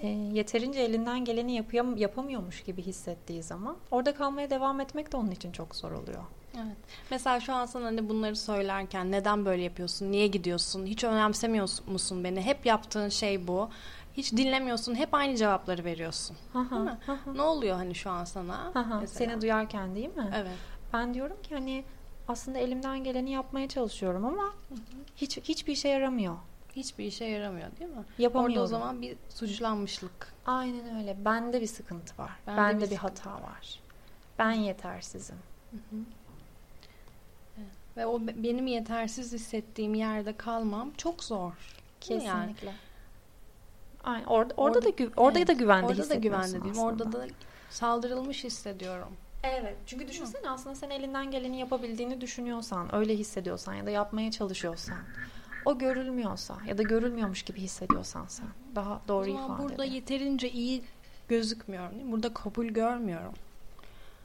[0.03, 5.31] e, yeterince elinden geleni yapıyor, yapamıyormuş gibi hissettiği zaman orada kalmaya devam etmek de onun
[5.31, 6.23] için çok zor oluyor.
[6.57, 6.77] Evet.
[7.11, 12.25] Mesela şu an sana hani bunları söylerken neden böyle yapıyorsun, niye gidiyorsun, hiç önemsemiyor musun
[12.25, 13.71] beni, hep yaptığın şey bu.
[14.15, 16.37] Hiç dinlemiyorsun, hep aynı cevapları veriyorsun.
[16.55, 16.99] Değil mi?
[17.35, 18.73] Ne oluyor hani şu an sana?
[18.75, 19.07] mesela?
[19.07, 20.31] Seni duyarken değil mi?
[20.37, 20.57] Evet.
[20.93, 21.85] Ben diyorum ki hani
[22.29, 24.55] aslında elimden geleni yapmaya çalışıyorum ama
[25.17, 26.37] hiç hiçbir işe yaramıyor.
[26.77, 28.05] Hiçbir işe yaramıyor değil mi?
[28.19, 28.53] Yapamıyorum.
[28.55, 30.33] Orada o zaman bir suçlanmışlık.
[30.47, 31.25] Aynen öyle.
[31.25, 32.31] Bende bir sıkıntı var.
[32.47, 33.81] Bende Bende, bir bir, hata var.
[34.39, 35.37] Ben yetersizim.
[37.97, 41.49] Ve o be- benim yetersiz hissettiğim yerde kalmam çok zor.
[41.51, 41.55] Mi
[42.11, 42.21] yani?
[42.21, 42.73] Kesinlikle.
[44.05, 44.25] Aynen.
[44.25, 45.49] Orada, orada, Orada- da gü- orada Evet.
[45.49, 46.79] da güvende Orada da güvende değilim.
[46.79, 47.27] Orada da
[47.71, 49.09] saldırılmış hissediyorum.
[49.43, 49.77] Evet.
[49.87, 54.97] Çünkü düşünsene aslında sen elinden geleni yapabildiğini düşünüyorsan, öyle hissediyorsan ya da yapmaya çalışıyorsan,
[55.65, 59.95] o görülmüyorsa ya da görülmüyormuş gibi hissediyorsan sen daha doğru ifade burada ede.
[59.95, 60.83] yeterince iyi
[61.29, 61.95] gözükmüyorum.
[61.95, 62.13] Değil mi?
[62.13, 63.33] Burada kabul görmüyorum.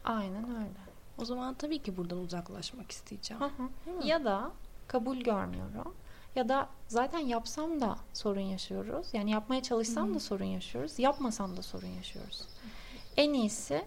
[0.06, 0.88] Aynen öyle.
[1.18, 3.44] O zaman tabii ki buradan uzaklaşmak isteyeceğim.
[3.44, 4.08] Hı hı.
[4.08, 4.52] Ya da
[4.88, 5.94] kabul görmüyorum.
[6.36, 9.08] Ya da zaten yapsam da sorun yaşıyoruz.
[9.14, 11.00] Yani yapmaya çalışsam da sorun yaşıyoruz.
[11.00, 12.42] Yapmasam da sorun yaşıyoruz.
[13.18, 13.86] En iyisi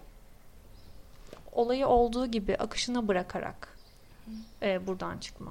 [1.51, 3.77] olayı olduğu gibi akışına bırakarak
[4.61, 5.17] e, buradan.
[5.19, 5.43] Çünkü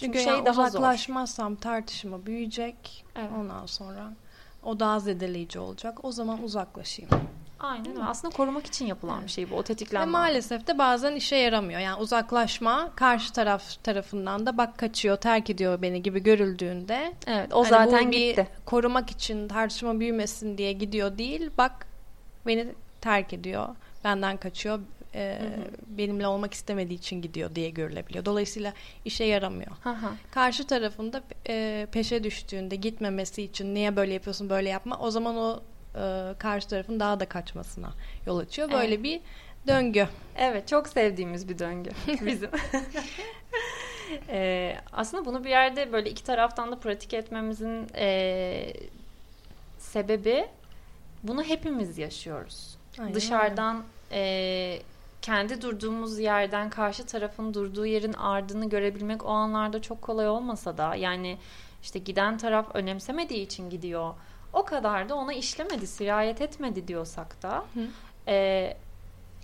[0.00, 0.64] Çünkü şey yani daha zor.
[0.78, 3.04] uzaklaşmazsam tartışma büyüyecek.
[3.16, 3.30] Evet.
[3.38, 4.12] Ondan sonra
[4.62, 5.98] o daha zedeleyici olacak.
[6.04, 7.10] O zaman uzaklaşayım.
[7.60, 8.02] Aynen öyle.
[8.04, 9.54] Aslında korumak için yapılan bir şey bu.
[9.54, 10.06] O Ve tetiklenme.
[10.10, 11.80] maalesef de bazen işe yaramıyor.
[11.80, 17.58] Yani uzaklaşma karşı taraf tarafından da bak kaçıyor, terk ediyor beni gibi görüldüğünde Evet, o
[17.60, 18.48] hani zaten gitti.
[18.66, 21.50] korumak için tartışma büyümesin diye gidiyor değil.
[21.58, 21.86] Bak
[22.46, 22.68] beni
[23.00, 23.68] terk ediyor,
[24.04, 24.80] benden kaçıyor,
[25.14, 25.38] e,
[25.86, 28.24] benimle olmak istemediği için gidiyor diye görülebiliyor.
[28.24, 28.72] Dolayısıyla
[29.04, 29.70] işe yaramıyor.
[29.82, 30.10] Hı hı.
[30.30, 35.62] Karşı tarafında e, peşe düştüğünde gitmemesi için niye böyle yapıyorsun böyle yapma o zaman o
[35.94, 37.92] e, karşı tarafın daha da kaçmasına
[38.26, 38.72] yol açıyor.
[38.72, 39.02] Böyle Evet.
[39.04, 39.20] bir
[39.66, 40.08] döngü.
[40.36, 41.90] Evet çok sevdiğimiz bir döngü
[42.26, 42.50] bizim.
[44.28, 48.72] Ee, aslında bunu bir yerde böyle iki taraftan da pratik etmemizin ee,
[49.78, 50.46] sebebi
[51.22, 52.76] bunu hepimiz yaşıyoruz.
[52.98, 54.78] Aynen Dışarıdan ee,
[55.22, 60.94] kendi durduğumuz yerden karşı tarafın durduğu yerin ardını görebilmek o anlarda çok kolay olmasa da
[60.94, 61.38] yani
[61.82, 64.14] işte giden taraf önemsemediği için gidiyor.
[64.52, 67.86] O kadar da ona işlemedi, sirayet etmedi diyorsak da Hı.
[68.28, 68.76] ee,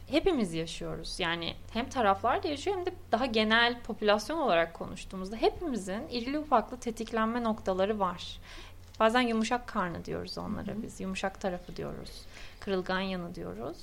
[0.07, 1.21] hepimiz yaşıyoruz.
[1.21, 6.77] Yani hem taraflar da yaşıyor hem de daha genel popülasyon olarak konuştuğumuzda hepimizin irili ufaklı
[6.77, 8.39] tetiklenme noktaları var.
[9.01, 11.01] Bazen yumuşak karnı diyoruz onlara biz.
[11.01, 12.23] Yumuşak tarafı diyoruz.
[12.61, 13.77] Kırılgan yanı diyoruz.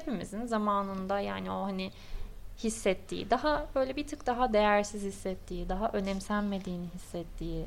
[0.00, 1.90] Hepimizin zamanında yani o hani
[2.64, 7.66] hissettiği, daha böyle bir tık daha değersiz hissettiği, daha önemsenmediğini hissettiği,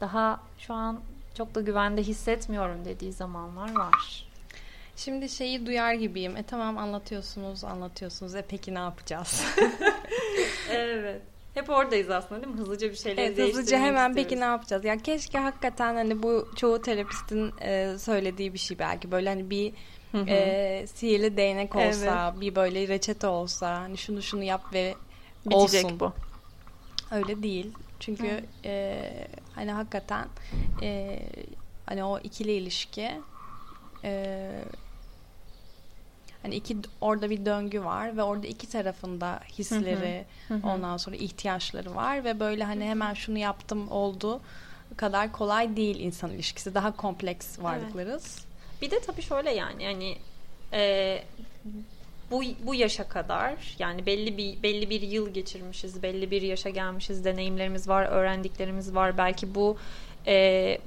[0.00, 1.00] daha şu an
[1.34, 4.26] çok da güvende hissetmiyorum dediği zamanlar var.
[4.96, 6.36] Şimdi şeyi duyar gibiyim.
[6.36, 8.34] E tamam anlatıyorsunuz, anlatıyorsunuz.
[8.34, 9.44] E peki ne yapacağız?
[10.70, 11.22] Evet.
[11.54, 12.60] Hep oradayız aslında değil mi?
[12.60, 14.14] Hızlıca bir şeyleri Evet, hızlıca hemen istiyoruz.
[14.30, 14.84] peki ne yapacağız?
[14.84, 19.72] Ya keşke hakikaten hani bu çoğu terapistin e, söylediği bir şey belki böyle hani bir.
[20.14, 24.94] E, sihirli değnek olsa, bir böyle reçete olsa, hani şunu şunu yap ve
[25.46, 26.00] Bitecek olsun.
[26.00, 26.12] bu.
[27.10, 27.72] Öyle değil.
[28.00, 29.02] Çünkü e,
[29.54, 30.28] hani hakikaten
[30.82, 31.18] e,
[31.86, 33.10] hani o ikili ilişki
[34.04, 34.50] e,
[36.42, 40.68] hani iki orada bir döngü var ve orada iki tarafında hisleri Hı hı.
[40.68, 44.40] ondan sonra ihtiyaçları var ve böyle hani hemen şunu yaptım oldu
[44.96, 46.74] kadar kolay değil insan ilişkisi.
[46.74, 48.44] Daha kompleks varlıklarız.
[48.82, 50.16] Bir de tabii şöyle yani hani
[50.72, 51.22] e,
[52.30, 57.24] bu bu yaşa kadar yani belli bir belli bir yıl geçirmişiz, belli bir yaşa gelmişiz,
[57.24, 59.18] deneyimlerimiz var, öğrendiklerimiz var.
[59.18, 59.76] Belki bu
[60.26, 60.78] e,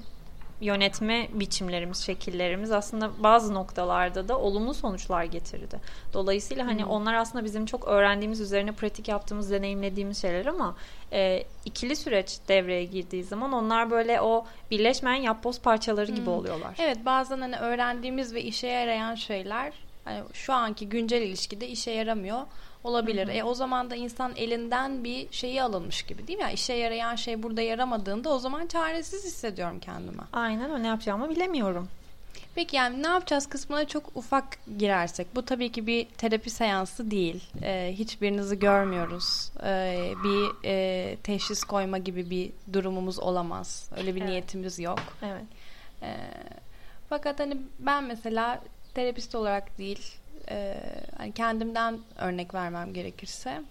[0.63, 5.79] yönetme biçimlerimiz, şekillerimiz aslında bazı noktalarda da olumlu sonuçlar getirdi.
[6.13, 6.87] Dolayısıyla hani Hı.
[6.87, 10.75] onlar aslında bizim çok öğrendiğimiz, üzerine pratik yaptığımız, deneyimlediğimiz şeyler ama
[11.13, 16.31] e, ikili süreç devreye girdiği zaman onlar böyle o birleşmeyen yapboz parçaları gibi Hı.
[16.31, 16.75] oluyorlar.
[16.79, 19.73] Evet bazen hani öğrendiğimiz ve işe yarayan şeyler
[20.05, 22.41] hani şu anki güncel ilişkide işe yaramıyor.
[22.83, 23.27] Olabilir.
[23.27, 26.43] E o zaman da insan elinden bir şeyi alınmış gibi değil mi?
[26.43, 30.23] Yani işe yarayan şey burada yaramadığında o zaman çaresiz hissediyorum kendime.
[30.33, 31.87] Aynen öyle ne yapacağımı bilemiyorum.
[32.55, 34.45] Peki yani ne yapacağız kısmına çok ufak
[34.77, 35.35] girersek.
[35.35, 37.43] Bu tabii ki bir terapi seansı değil.
[37.63, 39.51] Ee, hiçbirinizi görmüyoruz.
[39.63, 43.89] Ee, bir e, teşhis koyma gibi bir durumumuz olamaz.
[43.97, 44.29] Öyle bir Evet.
[44.29, 44.99] niyetimiz yok.
[45.21, 45.43] Evet.
[46.01, 46.15] Ee,
[47.09, 48.61] fakat hani ben mesela
[48.93, 50.15] terapist olarak değil,
[50.49, 50.77] e,
[51.17, 53.61] hani kendimden örnek vermem gerekirse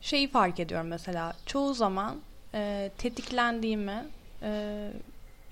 [0.00, 2.16] şeyi fark ediyorum mesela çoğu zaman
[2.54, 4.04] e, tetiklendiğimi
[4.42, 4.90] e,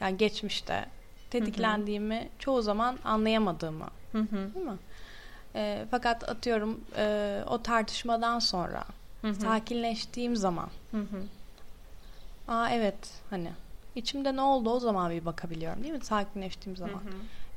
[0.01, 0.87] yani geçmişte
[1.31, 4.55] tetiklendiğimi çoğu zaman anlayamadığımı Hı hı.
[4.55, 4.79] değil mi?
[5.55, 8.85] E, fakat atıyorum e, o tartışmadan sonra
[9.23, 9.35] Hı hı.
[9.35, 11.23] sakinleştiğim zaman Hı hı.
[12.49, 12.95] aa evet
[13.31, 13.53] hani
[13.95, 16.95] içimde ne oldu o zaman bir bakabiliyorum değil mi sakinleştiğim zaman.
[16.95, 17.13] Hı hı.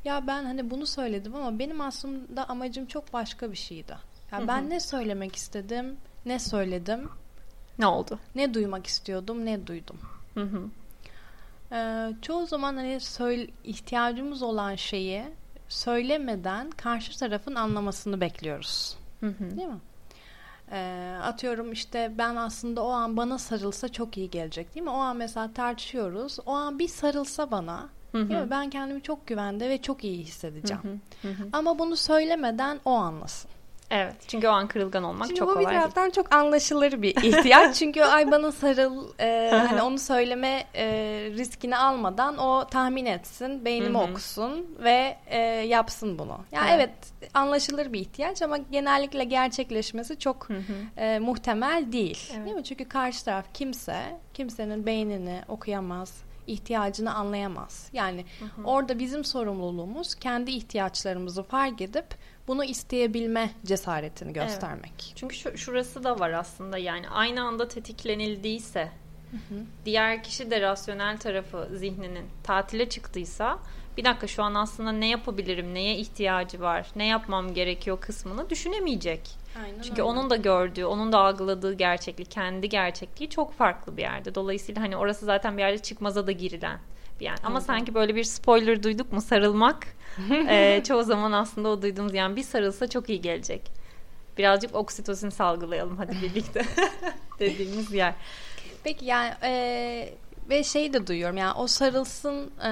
[0.06, 3.96] Ya ben hani bunu söyledim ama benim aslında amacım çok başka bir şeydi.
[4.32, 4.48] Ya Hı hı.
[4.48, 7.10] ben ne söylemek istedim, ne söyledim,
[7.80, 8.20] Ne oldu?
[8.36, 10.00] ne duymak istiyordum, ne duydum.
[10.34, 10.62] Hı hı.
[11.72, 15.24] Ee, çoğu zaman hani söyle, ihtiyacımız olan şeyi
[15.70, 18.98] söylemeden karşı tarafın anlamasını bekliyoruz.
[19.20, 19.58] Hı hı.
[19.58, 19.80] Değil mi?
[20.72, 24.90] Ee, atıyorum işte ben aslında o an bana sarılsa çok iyi gelecek değil mi?
[24.90, 26.38] O an mesela tartışıyoruz.
[26.46, 28.50] O an bir sarılsa bana Hı değil mi?
[28.52, 30.84] ben kendimi çok güvende ve çok iyi hissedeceğim.
[31.22, 31.32] Hı hı.
[31.32, 31.48] Hı hı.
[31.54, 33.52] Ama bunu söylemeden o anlasın.
[33.94, 34.16] Evet.
[34.28, 35.82] Çünkü o an kırılgan olmak Şimdi çok bu bir kolay değil.
[35.82, 37.76] taraftan çok anlaşılır bir ihtiyaç.
[37.80, 40.86] Çünkü ay bana sarıl e, hani onu söyleme e,
[41.38, 44.12] riskini almadan o tahmin etsin, beynimi Hı hı.
[44.12, 46.38] okusun ve e, yapsın bunu.
[46.52, 46.90] Ya Evet.
[47.22, 47.32] evet.
[47.34, 50.48] anlaşılır bir ihtiyaç ama genellikle gerçekleşmesi çok
[50.98, 52.32] e, muhtemel değil.
[52.36, 52.46] Evet.
[52.46, 52.64] Değil mi?
[52.64, 53.96] Çünkü karşı taraf kimse
[54.34, 56.14] kimsenin beynini okuyamaz,
[56.48, 57.90] ihtiyacını anlayamaz.
[57.94, 58.26] Yani
[58.64, 62.06] orada bizim sorumluluğumuz kendi ihtiyaçlarımızı fark edip
[62.48, 65.14] bunu isteyebilme cesaretini göstermek.
[65.16, 68.92] Çünkü şu, şurası da var aslında yani aynı anda tetiklenildiyse
[69.86, 73.60] diğer kişi de rasyonel tarafı zihninin tatile çıktıysa
[73.98, 79.22] bir dakika şu an aslında ne yapabilirim, neye ihtiyacı var, ne yapmam gerekiyor kısmını düşünemeyecek.
[79.64, 80.04] Aynen Çünkü öyle.
[80.04, 84.36] onun da gördüğü, onun da algıladığı gerçeklik, kendi gerçekliği çok farklı bir yerde.
[84.36, 86.80] Dolayısıyla hani orası zaten bir yerde çıkmaza da girilen
[87.20, 87.36] bir yer.
[87.44, 87.66] Ama Evet.
[87.68, 89.88] sanki böyle bir spoiler duyduk mu sarılmak
[90.50, 93.72] e, çoğu zaman aslında o duyduğumuz yani bir sarılsa çok iyi gelecek.
[94.38, 96.66] Birazcık oksitosin salgılayalım hadi birlikte
[97.40, 98.14] dediğimiz yer.
[98.84, 100.14] Peki yani e,
[100.50, 102.68] ve şey de duyuyorum yani o sarılsın e,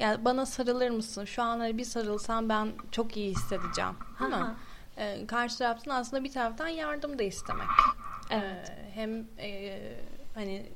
[0.00, 1.24] yani bana sarılır mısın?
[1.24, 3.90] Şu an hani bir sarılsam ben çok iyi hissedeceğim.
[4.20, 4.46] Değil mi?
[4.96, 7.68] E, karşı taraftan aslında bir taraftan yardım da istemek.
[8.30, 8.70] Evet.
[8.70, 9.78] E, hem e,
[10.34, 10.66] hani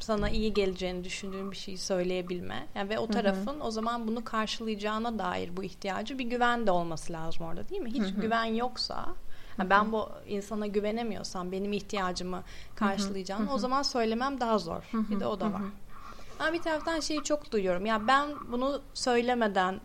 [0.00, 5.18] sana iyi geleceğini düşündüğün bir şeyi söyleyebilme yani ve o tarafın o zaman bunu karşılayacağına
[5.18, 7.90] dair bu ihtiyacı bir güven de olması lazım orada değil mi?
[7.90, 8.20] Hiç Hı hı.
[8.20, 9.06] güven yoksa
[9.58, 12.42] yani ben bu insana güvenemiyorsam benim ihtiyacımı
[12.74, 14.82] karşılayacağını o zaman söylemem daha zor.
[14.92, 15.62] Bir de o da var.
[16.38, 17.86] Ama bir taraftan şeyi çok duyuyorum.
[17.86, 19.80] Ya ben bunu söylemeden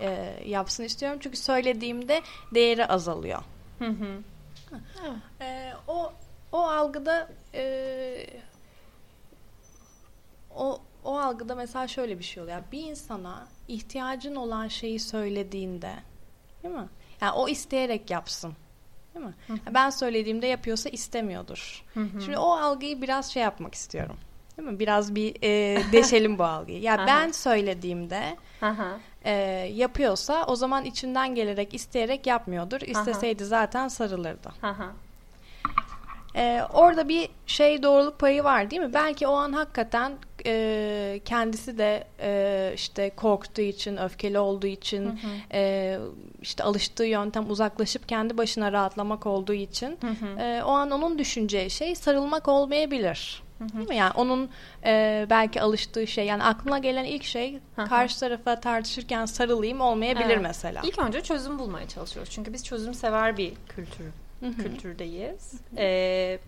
[0.00, 1.18] e, yapsın istiyorum.
[1.22, 2.22] Çünkü söylediğimde
[2.54, 3.42] değeri azalıyor.
[3.78, 4.22] Hı hı.
[5.40, 6.12] E, o
[6.52, 8.26] o algıda e,
[10.56, 12.62] o o algıda mesela şöyle bir şey oluyor.
[12.72, 15.92] Bir insana ihtiyacın olan şeyi söylediğinde
[16.62, 16.88] değil mi?
[17.20, 18.52] Yani o isteyerek yapsın.
[19.14, 19.34] Değil mi?
[19.74, 21.84] Ben söylediğimde yapıyorsa istemiyordur.
[21.94, 24.16] Şimdi o algıyı biraz şey yapmak istiyorum.
[24.56, 24.78] Değil mi?
[24.78, 26.80] Biraz bir e, deşelim bu algıyı.
[26.80, 29.00] Ya ben söylediğimde Aha.
[29.24, 29.32] E,
[29.74, 32.80] yapıyorsa o zaman içinden gelerek isteyerek yapmıyordur.
[32.80, 34.52] İsteseydi zaten sarılırdı.
[34.62, 34.92] Aha.
[36.36, 38.94] Ee, orada bir şey doğruluk payı var değil mi?
[38.94, 40.12] Belki o an hakikaten
[40.46, 45.20] e, kendisi de e, işte korktuğu için, öfkeli olduğu için,
[45.52, 45.98] e,
[46.42, 49.98] işte alıştığı yöntem uzaklaşıp kendi başına rahatlamak olduğu için
[50.38, 53.42] e, o an onun düşüneceği şey sarılmak olmayabilir.
[53.60, 53.96] Değil mi?
[53.96, 54.50] Yani onun
[54.84, 57.88] e, belki alıştığı şey, yani aklına gelen ilk şey Hı hı.
[57.88, 60.42] karşı tarafa tartışırken sarılayım olmayabilir Evet.
[60.42, 60.82] mesela.
[60.84, 62.32] İlk önce çözüm bulmaya çalışıyoruz.
[62.32, 64.06] Çünkü biz çözüm sever bir kültür
[64.56, 65.54] kültürdeyiz.
[65.76, 66.38] Ee,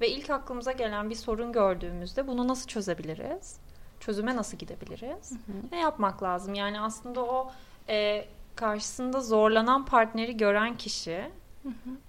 [0.00, 3.56] ve ilk aklımıza gelen bir sorun gördüğümüzde bunu nasıl çözebiliriz?
[4.00, 5.32] Çözüme nasıl gidebiliriz?
[5.72, 6.54] Ne yapmak lazım?
[6.54, 7.52] Yani aslında o
[7.88, 8.24] e,
[8.56, 11.24] karşısında zorlanan partneri gören kişi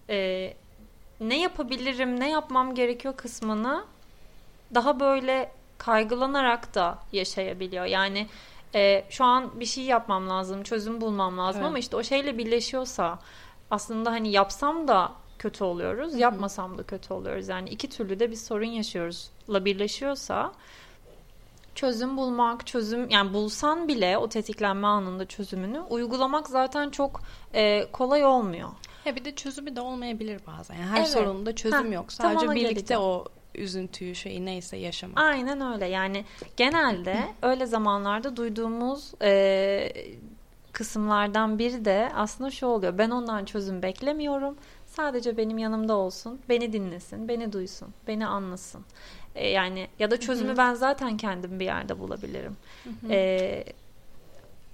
[0.09, 0.53] e,
[1.19, 3.83] ne yapabilirim, ne yapmam gerekiyor kısmını
[4.73, 7.85] daha böyle kaygılanarak da yaşayabiliyor.
[7.85, 8.27] Yani
[8.75, 11.69] e, şu an bir şey yapmam lazım, çözüm bulmam lazım Evet.
[11.69, 13.19] ama işte o şeyle birleşiyorsa
[13.71, 17.47] aslında hani yapsam da kötü oluyoruz, yapmasam da kötü oluyoruz.
[17.47, 20.51] Yani iki türlü de bir sorun yaşıyoruzla birleşiyorsa
[21.75, 27.21] çözüm bulmak, çözüm yani bulsan bile o tetiklenme anında çözümünü uygulamak zaten çok
[27.53, 28.69] e, kolay olmuyor.
[29.05, 30.75] Ya bir de çözümü de olmayabilir bazen.
[30.75, 31.09] Yani her Evet.
[31.09, 32.11] sorununda çözüm Heh, yok.
[32.13, 33.01] Sadece birlikte geleceğim.
[33.03, 33.25] o
[33.57, 35.19] üzüntüyü şeyi neyse yaşamak.
[35.19, 35.85] Aynen öyle.
[35.85, 36.25] Yani
[36.57, 39.93] genelde öyle zamanlarda duyduğumuz e,
[40.71, 42.97] kısımlardan biri de aslında şu oluyor.
[42.97, 44.57] Ben ondan çözüm beklemiyorum.
[44.85, 48.85] Sadece benim yanımda olsun, beni dinlesin, beni duysun, beni anlasın.
[49.35, 52.57] E, yani ya da çözümü ben zaten kendim bir yerde bulabilirim.
[53.09, 53.63] E,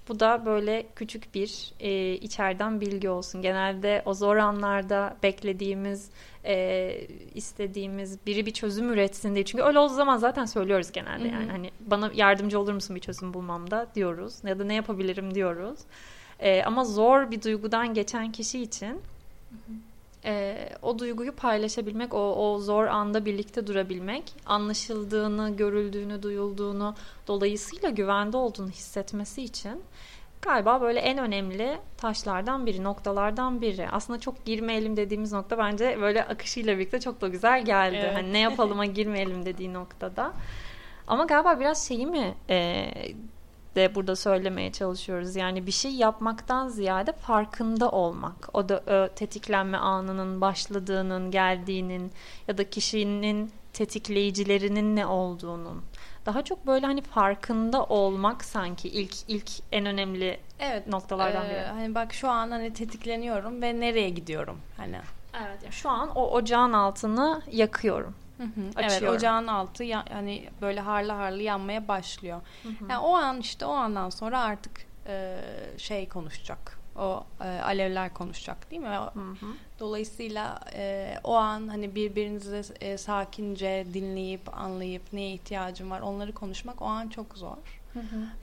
[0.09, 3.41] bu da böyle küçük bir e, içeriden bilgi olsun.
[3.41, 6.09] Genelde o zor anlarda beklediğimiz,
[6.45, 9.45] e, istediğimiz biri bir çözüm üretsin diye.
[9.45, 11.23] Çünkü öyle olduğu zaman zaten söylüyoruz genelde.
[11.23, 11.33] Hı hı.
[11.33, 14.35] Yani hani bana yardımcı olur musun bir çözüm bulmamda diyoruz.
[14.43, 15.79] Ya da ne yapabilirim diyoruz.
[16.39, 19.01] E, ama zor bir duygudan geçen kişi için
[20.25, 26.95] e, o duyguyu paylaşabilmek, o, o zor anda birlikte durabilmek, anlaşıldığını, görüldüğünü, duyulduğunu,
[27.27, 29.84] dolayısıyla güvende olduğunu hissetmesi için
[30.41, 33.89] galiba böyle en önemli taşlardan biri, noktalardan biri.
[33.89, 37.99] Aslında çok girmeyelim dediğimiz nokta bence böyle akışıyla birlikte çok da güzel geldi.
[38.01, 38.15] Evet.
[38.15, 40.34] Hani ne yapalıma girmeyelim dediği noktada.
[41.07, 42.88] Ama galiba biraz şeyi mi e,
[43.75, 45.36] de burada söylemeye çalışıyoruz.
[45.36, 48.49] Yani bir şey yapmaktan ziyade farkında olmak.
[48.53, 52.12] O da o tetiklenme anının başladığının, geldiğinin
[52.47, 55.81] ya da kişinin tetikleyicilerinin ne olduğunun.
[56.25, 60.88] Daha çok böyle hani farkında olmak sanki ilk ilk en önemli Evet.
[60.88, 61.60] noktalardan Ee, biri.
[61.62, 64.57] hani bak şu an hani tetikleniyorum ve nereye gidiyorum?
[64.77, 64.95] Hani
[65.45, 65.63] Evet.
[65.65, 68.15] ya Şu an o ocağın altını yakıyorum.
[68.77, 69.17] Evet Açıyorum.
[69.17, 72.41] ocağın altı ya, hani böyle harlı harlı yanmaya başlıyor.
[72.89, 75.38] Yani o an işte o andan sonra artık e,
[75.77, 76.80] şey konuşacak.
[76.95, 78.99] O e, alevler konuşacak değil mi?
[78.99, 79.13] O-
[79.80, 86.82] Dolayısıyla e, o an hani birbirinizi e, sakince dinleyip anlayıp neye ihtiyacım var onları konuşmak
[86.82, 87.58] o an çok zor.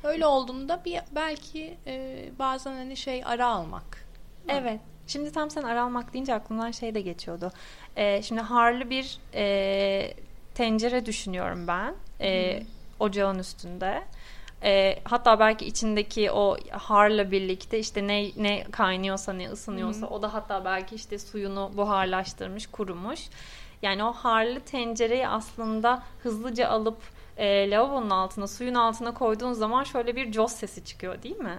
[0.04, 4.06] Öyle olduğunda bir belki e, bazen hani şey ara almak.
[4.48, 4.80] Evet.
[5.08, 7.52] Şimdi tam sen ara almak deyince aklımdan şey de geçiyordu.
[7.96, 10.14] Ee, şimdi harlı bir e,
[10.54, 11.94] tencere düşünüyorum ben.
[12.20, 12.62] E,
[13.00, 14.02] ocağın üstünde.
[14.62, 20.34] E, hatta belki içindeki o harla birlikte işte ne ne kaynıyorsa ne ısınıyorsa o da
[20.34, 23.20] hatta belki işte suyunu buharlaştırmış, kurumuş.
[23.82, 26.98] Yani o harlı tencereyi aslında hızlıca alıp
[27.38, 31.58] e, lavabonun altına, suyun altına koyduğun zaman şöyle bir cos sesi çıkıyor değil mi?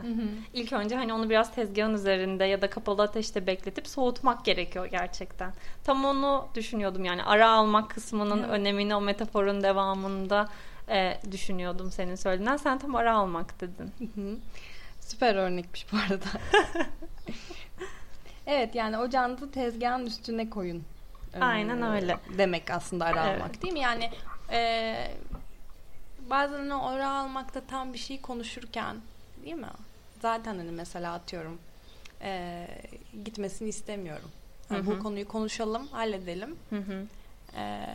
[0.53, 5.53] İlk önce hani onu biraz tezgahın üzerinde ya da kapalı ateşte bekletip soğutmak gerekiyor gerçekten.
[5.83, 8.49] Tam onu düşünüyordum yani ara almak kısmının Evet.
[8.49, 10.49] önemini o metaforun devamında
[10.89, 12.57] e, düşünüyordum senin söylediğinden.
[12.57, 13.91] Sen tam ara almak dedin.
[13.99, 14.37] Hı hı.
[14.99, 16.25] Süper örnekmiş bu arada.
[18.47, 20.83] evet yani ocağınızı tezgahın üstüne koyun.
[21.33, 22.17] Ee, Aynen öyle.
[22.37, 23.41] Demek aslında ara Evet.
[23.41, 23.79] almak değil mi?
[23.79, 24.09] Yani
[24.51, 25.11] e,
[26.29, 28.95] bazen o ara almakta tam bir şey konuşurken
[29.43, 29.67] değil mi?
[30.21, 31.59] Zaten hani mesela atıyorum
[32.21, 32.67] e,
[33.25, 34.29] gitmesini istemiyorum.
[34.71, 36.55] Yani bu konuyu konuşalım, halledelim.
[36.69, 37.05] Hı hı.
[37.57, 37.85] E,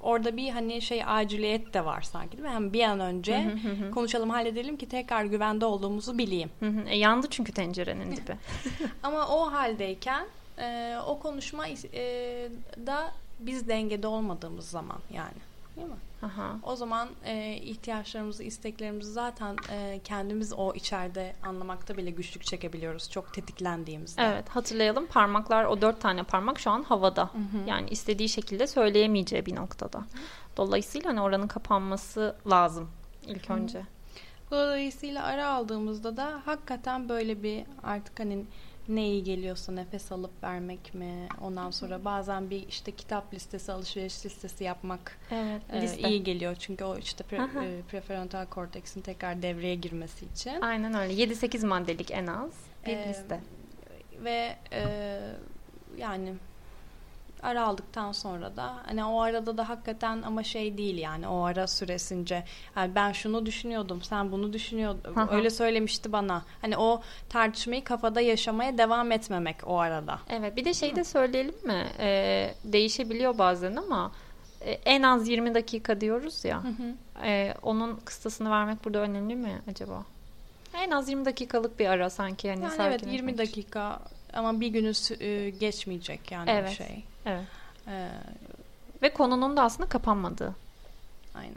[0.00, 2.54] orada bir hani şey aciliyet de var sanki değil mi?
[2.54, 6.50] Yani bir an önce Hı hı hı konuşalım, halledelim ki tekrar güvende olduğumuzu bileyim.
[6.60, 6.88] Hı hı.
[6.88, 8.36] E, yandı çünkü tencerenin dibi.
[9.02, 10.26] Ama o haldeyken
[10.58, 12.48] e, o konuşma e,
[12.86, 15.40] da biz dengede olmadığımız zaman yani.
[15.76, 15.96] Değil mi?
[16.22, 16.56] Aha.
[16.62, 23.10] O zaman e, ihtiyaçlarımızı, isteklerimizi zaten e, kendimiz o içeride anlamakta bile güçlük çekebiliyoruz.
[23.10, 24.22] Çok tetiklendiğimizde.
[24.22, 27.30] Evet hatırlayalım parmaklar o dört tane parmak şu an havada.
[27.66, 30.04] Yani istediği şekilde söyleyemeyeceği bir noktada.
[30.56, 32.90] Dolayısıyla hani oranın kapanması lazım
[33.26, 33.82] ilk önce.
[34.50, 38.44] Dolayısıyla ara aldığımızda da hakikaten böyle bir artık hani
[38.88, 41.28] ne iyi geliyorsa nefes alıp vermek mi?
[41.40, 46.08] Ondan sonra bazen bir işte kitap listesi, alışveriş listesi yapmak Evet e, liste.
[46.08, 46.56] iyi geliyor.
[46.58, 47.64] Çünkü o işte pre- Aha.
[47.64, 50.60] e, prefrontal korteksin tekrar devreye girmesi için.
[50.60, 52.50] Aynen öyle 7-8 maddelik en az
[52.86, 53.40] bir Ee, liste.
[54.24, 54.84] Ve e,
[55.98, 56.34] yani
[57.42, 61.66] ara aldıktan sonra da hani o arada da hakikaten ama şey değil yani o ara
[61.66, 62.44] süresince
[62.76, 65.34] yani ben şunu düşünüyordum sen bunu düşünüyordun Hı hı.
[65.34, 70.18] öyle söylemişti bana hani o tartışmayı kafada yaşamaya devam etmemek o arada.
[70.28, 71.86] Evet bir de şey de söyleyelim mi?
[71.98, 74.12] Ee, değişebiliyor bazen ama
[74.60, 76.62] e, en az 20 dakika diyoruz ya.
[77.24, 80.04] Ee, onun kıstasını vermek burada önemli mi acaba?
[80.74, 83.38] En az 20 dakikalık bir ara sanki yani, Yani evet sakinleşmek 20 için.
[83.38, 84.00] dakika
[84.32, 86.70] ama bir günü e, geçmeyecek yani Evet.
[86.70, 87.04] şey.
[87.26, 87.44] Evet.
[87.88, 88.08] Ee,
[89.02, 90.54] Ve konunun da aslında kapanmadığı.
[91.34, 91.56] aynen.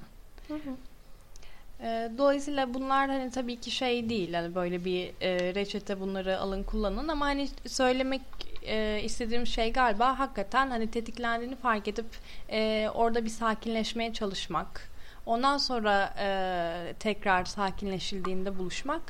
[1.82, 6.64] Ee, Dolayısıyla bunlar hani tabii ki şey değil hani böyle bir e, reçete bunları alın
[6.64, 8.22] kullanın ama hani söylemek
[8.64, 12.06] e, istediğim şey galiba hakikaten hani tetiklendiğini fark edip
[12.50, 14.96] e, orada bir sakinleşmeye çalışmak
[15.26, 19.02] Ondan sonra e, tekrar sakinleşildiğinde buluşmak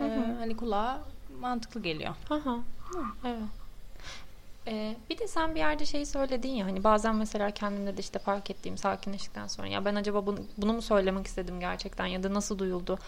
[0.00, 0.02] e,
[0.38, 1.00] hani kulağa
[1.40, 2.14] mantıklı geliyor.
[2.30, 2.58] Aha.
[3.24, 3.38] Evet.
[4.66, 8.18] Ee, bir de sen bir yerde şeyi söyledin ya hani bazen mesela kendimde de işte
[8.18, 12.34] fark ettiğim sakinleştikten sonra ya ben acaba bunu, bunu mu söylemek istedim gerçekten ya da
[12.34, 12.98] nasıl duyuldu?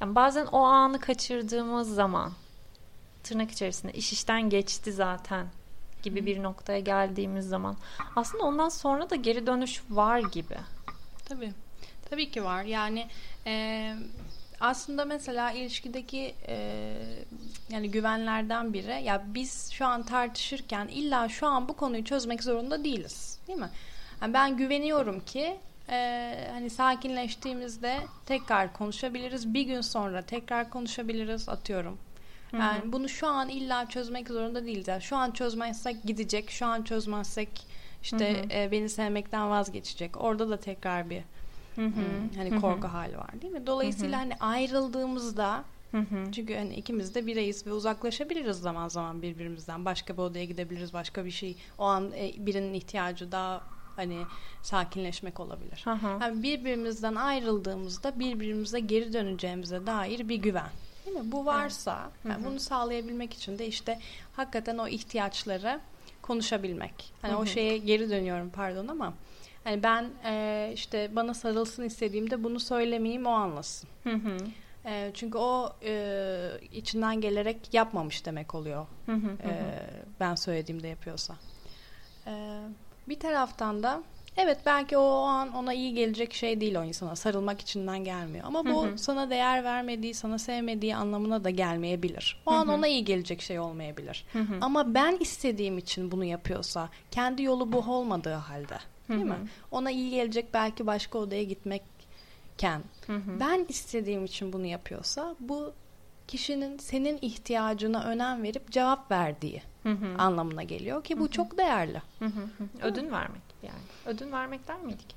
[0.00, 2.32] Yani bazen o anı kaçırdığımız zaman
[3.22, 5.46] tırnak içerisinde iş işten geçti zaten
[6.02, 7.76] gibi bir noktaya geldiğimiz zaman
[8.16, 10.56] aslında ondan sonra da geri dönüş var gibi.
[11.28, 11.52] Tabii.
[12.10, 12.62] Tabii ki var.
[12.62, 13.08] Yani
[13.46, 13.94] e,
[14.62, 16.94] aslında mesela ilişkideki e,
[17.68, 22.84] yani güvenlerden biri ya biz şu an tartışırken illa şu an bu konuyu çözmek zorunda
[22.84, 23.38] değiliz.
[23.48, 23.70] Değil mi?
[24.22, 25.56] Yani ben güveniyorum ki
[25.88, 29.54] e, hani sakinleştiğimizde tekrar konuşabiliriz.
[29.54, 31.98] Bir gün sonra tekrar konuşabiliriz atıyorum.
[32.52, 32.92] Yani Hı-hı.
[32.92, 34.88] bunu şu an illa çözmek zorunda değiliz.
[34.88, 36.50] Yani şu an çözmezsek gidecek.
[36.50, 37.48] Şu an çözmezsek
[38.02, 40.20] işte e, beni sevmekten vazgeçecek.
[40.20, 41.22] Orada da tekrar bir
[41.74, 42.36] Hı hı.
[42.36, 42.92] Hani korku hı hı.
[42.92, 43.66] hali var değil mi?
[43.66, 44.24] Dolayısıyla hı hı.
[44.24, 46.32] hani ayrıldığımızda Hı hı.
[46.32, 49.84] Çünkü hani ikimiz de bireyiz ve uzaklaşabiliriz zaman zaman birbirimizden.
[49.84, 51.56] Başka bir odaya gidebiliriz, başka bir şey.
[51.78, 53.60] O an e, birinin ihtiyacı daha
[53.96, 54.18] hani
[54.62, 55.80] sakinleşmek olabilir.
[55.84, 56.18] Hı hı.
[56.20, 60.70] Yani birbirimizden ayrıldığımızda birbirimize geri döneceğimize dair bir güven.
[61.06, 61.32] Değil mi?
[61.32, 62.36] Bu varsa evet.
[62.36, 63.98] yani bunu sağlayabilmek için de işte
[64.32, 65.80] hakikaten o ihtiyaçları
[66.22, 67.12] konuşabilmek.
[67.22, 67.40] Hani hı hı.
[67.40, 69.14] o şeye geri dönüyorum pardon ama
[69.64, 73.88] Hani ben e, işte bana sarılsın istediğimde bunu söylemeyeyim o anlasın.
[74.04, 74.36] Hı hı.
[74.84, 78.86] E, çünkü o e, içinden gelerek yapmamış demek oluyor.
[79.06, 79.48] Hı hı hı.
[79.48, 79.52] E,
[80.20, 81.34] ben söylediğimde yapıyorsa.
[82.26, 82.60] E,
[83.08, 84.02] bir taraftan da
[84.36, 87.16] evet belki o, o an ona iyi gelecek şey değil o insana.
[87.16, 88.44] Sarılmak içinden gelmiyor.
[88.46, 88.98] Ama bu hı hı.
[88.98, 92.42] sana değer vermediği, sana sevmediği anlamına da gelmeyebilir.
[92.46, 92.58] O hı hı.
[92.58, 94.24] an ona iyi gelecek şey olmayabilir.
[94.32, 94.54] Hı hı.
[94.60, 98.78] Ama ben istediğim için bunu yapıyorsa, kendi yolu bu olmadığı halde
[99.12, 99.38] Değil Hı-hı.
[99.38, 99.48] mi?
[99.70, 102.82] Ona iyi gelecek belki başka odaya gitmekken.
[103.06, 103.40] Hı-hı.
[103.40, 105.72] Ben istediğim için bunu yapıyorsa bu
[106.28, 110.18] kişinin senin ihtiyacına önem verip cevap verdiği Hı-hı.
[110.18, 111.30] anlamına geliyor ki bu Hı-hı.
[111.30, 112.02] çok değerli.
[112.18, 112.48] Hı-hı.
[112.82, 113.82] Ödün vermek yani.
[114.06, 115.16] Ödün vermek der miydik?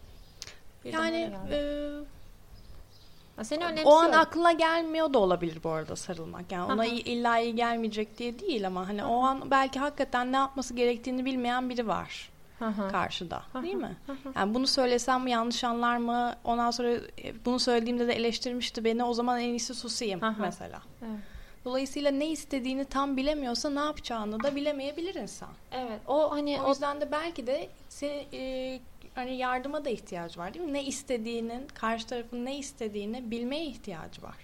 [0.85, 3.91] Bir yani e, seni önemsiyor.
[3.91, 6.51] O an aklına gelmiyor da olabilir bu arada sarılmak.
[6.51, 10.73] Yani ona illa iyi gelmeyecek diye değil ama hani o an belki hakikaten ne yapması
[10.73, 12.29] gerektiğini bilmeyen biri var.
[12.61, 12.87] Aha.
[12.87, 13.63] karşıda Aha.
[13.63, 13.95] değil mi?
[14.07, 14.31] Aha.
[14.35, 16.35] Yani bunu söylesem yanlış anlar mı?
[16.43, 19.03] Ondan sonra e, bunu söylediğimde de eleştirmişti beni.
[19.03, 20.35] O zaman en iyisi susayım Aha.
[20.39, 20.81] mesela.
[21.01, 21.19] Evet.
[21.65, 25.49] Dolayısıyla ne istediğini tam bilemiyorsa ne yapacağını da bilemeyebilir insan.
[25.71, 25.99] Evet.
[26.07, 28.79] O hani o yüzden de belki de seni e,
[29.15, 30.73] hani yardıma da ihtiyaç var değil mi?
[30.73, 34.35] Ne istediğinin, karşı tarafın ne istediğini bilmeye ihtiyacı var.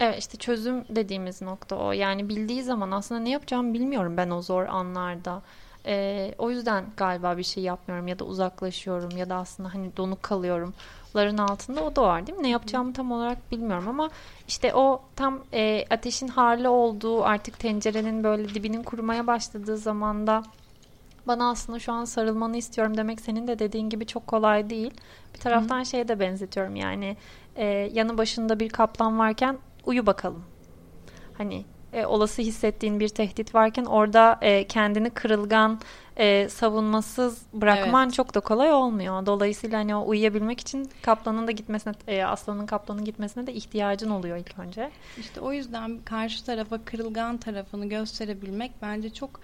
[0.00, 1.92] Evet işte çözüm dediğimiz nokta o.
[1.92, 5.42] Yani bildiği zaman aslında ne yapacağımı bilmiyorum ben o zor anlarda.
[5.86, 10.22] E, o yüzden galiba bir şey yapmıyorum ya da uzaklaşıyorum ya da aslında hani donuk
[10.22, 10.74] kalıyorum.
[11.16, 12.44] Ların altında o da var değil mi?
[12.44, 14.10] Ne yapacağımı tam olarak bilmiyorum ama
[14.48, 20.42] işte o tam e, ateşin harlı olduğu artık tencerenin böyle dibinin kurumaya başladığı zamanda
[21.26, 24.90] bana aslında şu an sarılmanı istiyorum demek senin de dediğin gibi çok kolay değil.
[25.34, 25.86] Bir taraftan Hı.
[25.86, 27.16] şeye de benzetiyorum yani
[27.56, 30.44] e, yanı başında bir kaplan varken uyu bakalım.
[31.38, 31.64] Hani
[31.94, 35.80] e, olası hissettiğin bir tehdit varken orada e, kendini kırılgan,
[36.16, 38.14] e, savunmasız bırakman evet.
[38.14, 39.26] çok da kolay olmuyor.
[39.26, 44.36] Dolayısıyla hani o uyuyabilmek için kaplanın da gitmesine, e, aslanın kaplanın gitmesine de ihtiyacın oluyor
[44.36, 44.90] ilk önce.
[45.18, 49.40] İşte o yüzden karşı tarafa kırılgan tarafını gösterebilmek bence çok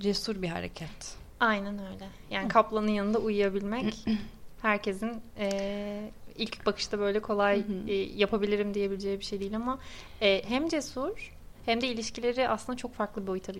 [0.00, 1.16] cesur bir hareket.
[1.40, 2.08] Aynen öyle.
[2.30, 4.04] Yani kaplanın yanında uyuyabilmek
[4.62, 9.78] herkesin e, ilk bakışta böyle kolay e, yapabilirim diyebileceği bir şey değil ama
[10.20, 11.33] e, hem cesur
[11.66, 13.52] hem de ilişkileri aslında çok farklı bir boyuta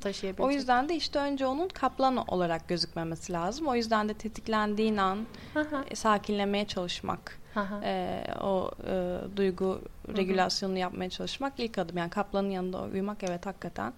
[0.00, 0.46] taşıyabilecek.
[0.46, 3.66] O yüzden de işte önce onun kaplan olarak gözükmemesi lazım.
[3.66, 5.26] O yüzden de tetiklendiğin an
[5.90, 7.38] e, sakinlemeye çalışmak,
[7.84, 9.82] e, o e, duygu
[10.16, 11.96] regülasyonunu yapmaya çalışmak ilk adım.
[11.96, 13.92] Yani kaplanın yanında uyumak evet hakikaten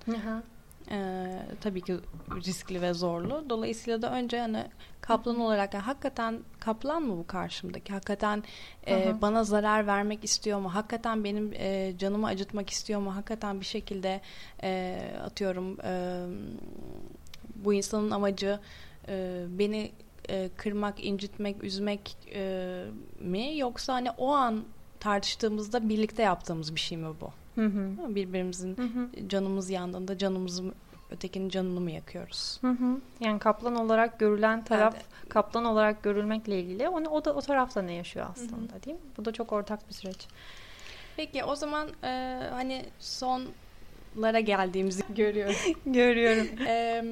[0.90, 1.28] e,
[1.60, 1.96] tabii ki
[2.30, 3.44] riskli ve zorlu.
[3.50, 4.64] Dolayısıyla da önce hani
[5.00, 7.92] kaplan olarak yani hakikaten kaplan mı bu karşımdaki?
[7.92, 8.42] Hakikaten
[8.86, 10.74] e, bana zarar vermek istiyor mu?
[10.74, 13.14] Hakikaten benim e, canımı acıtmak istiyor mu?
[13.16, 14.20] Hakikaten bir şekilde
[14.62, 16.24] e, atıyorum e,
[17.54, 18.58] bu insanın amacı
[19.08, 19.92] e, beni
[20.28, 22.84] e, kırmak, incitmek, üzmek e,
[23.20, 23.58] mi?
[23.58, 24.64] Yoksa hani o an
[25.00, 27.39] tartıştığımızda birlikte yaptığımız bir şey mi bu?
[27.54, 28.14] Hı hı.
[28.14, 29.28] Birbirimizin hı hı.
[29.28, 30.64] canımız yandığında canımızı
[31.10, 32.58] ötekinin canını mı yakıyoruz?
[32.60, 33.00] Hı hı.
[33.20, 35.06] Yani kaplan olarak görülen taraf evet.
[35.28, 36.88] kaplan olarak görülmekle ilgili.
[36.88, 38.82] Onu o da o tarafta ne yaşıyor aslında hı hı.
[38.82, 39.02] değil mi?
[39.16, 40.26] Bu da çok ortak bir süreç.
[41.16, 45.56] Peki o zaman e, hani sonlara geldiğimizi görüyorum.
[45.86, 46.46] Görüyorum.
[46.66, 47.04] e,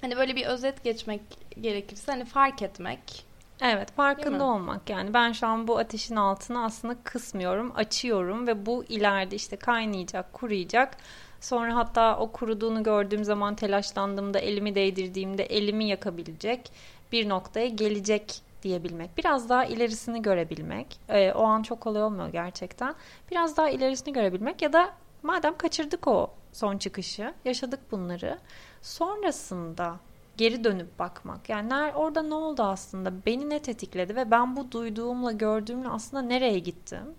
[0.00, 1.20] hani böyle bir özet geçmek
[1.60, 3.24] gerekirse hani fark etmek.
[3.64, 5.14] Evet farkında olmak yani.
[5.14, 10.96] Ben şu an bu ateşin altını aslında kısmıyorum açıyorum ve bu ileride işte kaynayacak kuruyacak.
[11.40, 16.72] Sonra hatta o kuruduğunu gördüğüm zaman telaşlandığımda elimi değdirdiğimde elimi yakabilecek
[17.12, 19.18] bir noktaya gelecek diyebilmek.
[19.18, 20.98] Biraz daha ilerisini görebilmek.
[21.08, 22.94] Ee, o an çok kolay olmuyor gerçekten.
[23.30, 24.92] Biraz daha ilerisini görebilmek ya da
[25.22, 28.38] madem kaçırdık o son çıkışı yaşadık bunları
[28.82, 29.96] sonrasında
[30.36, 31.48] geri dönüp bakmak.
[31.48, 33.12] Yani ner, orada ne oldu aslında?
[33.26, 37.14] Beni ne tetikledi ve ben bu duyduğumla gördüğümle aslında nereye gittim?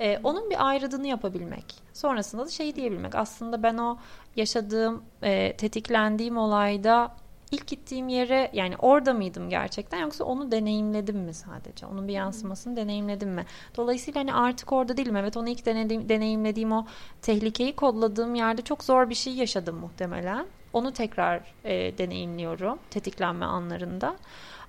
[0.00, 1.74] Ee, onun bir ayrıdığını yapabilmek.
[1.92, 3.14] Sonrasında da şey diyebilmek.
[3.14, 3.98] Aslında ben o
[4.36, 7.12] yaşadığım, e, tetiklendiğim olayda
[7.50, 11.86] ilk gittiğim yere yani orada mıydım gerçekten yoksa onu deneyimledim mi sadece?
[11.86, 13.46] Onun bir yansımasını deneyimledim mi?
[13.76, 15.16] Dolayısıyla hani artık orada değilim.
[15.16, 16.86] Evet onu ilk denediğim, deneyimlediğim o
[17.22, 20.46] tehlikeyi kodladığım yerde çok zor bir şey yaşadım muhtemelen.
[20.72, 24.16] Onu tekrar e, deneyimliyorum tetiklenme anlarında.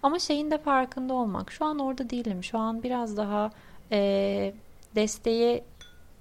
[0.04, 1.52] Ama şeyin de farkında olmak.
[1.52, 2.44] Şu an orada değilim.
[2.44, 3.52] Şu an biraz daha
[3.92, 4.54] e,
[4.96, 5.64] desteği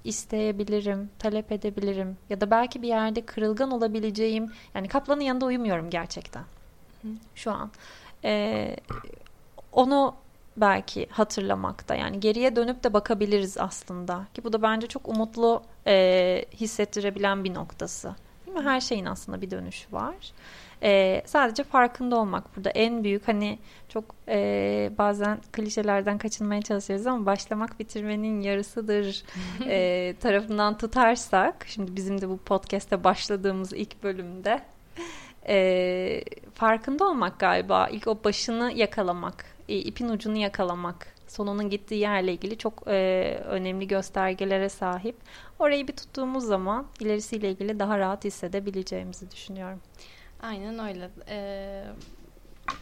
[0.05, 2.17] isteyebilirim, talep edebilirim.
[2.31, 4.53] Ya da belki bir yerde kırılgan olabileceğim.
[4.75, 6.45] Yani kaplanın yanında uyumuyorum gerçekten.
[7.35, 7.71] Şu an.
[8.25, 8.77] E,
[9.73, 10.15] onu
[10.57, 11.95] belki hatırlamakta.
[11.95, 14.27] Yani geriye dönüp de bakabiliriz aslında.
[14.35, 18.15] Ki bu da bence çok umutlu e, hissettirebilen bir noktası.
[18.61, 18.71] Mi?
[18.71, 20.15] Her şeyin aslında bir dönüşü var.
[20.83, 23.59] Ee, sadece farkında olmak burada en büyük hani
[23.89, 29.25] çok e, bazen klişelerden kaçınmaya çalışıyoruz ama başlamak bitirmenin yarısıdır
[29.67, 34.61] e, tarafından tutarsak şimdi bizim de bu podcast'te başladığımız ilk bölümde
[35.49, 42.33] e, farkında olmak galiba ilk o başını yakalamak e, ipin ucunu yakalamak sonunun gittiği yerle
[42.33, 45.17] ilgili çok e, önemli göstergelere sahip.
[45.59, 49.81] Orayı bir tuttuğumuz zaman ilerisiyle ilgili daha rahat hissedebileceğimizi düşünüyorum.
[50.43, 51.11] Aynen öyle.
[51.29, 51.85] Ee,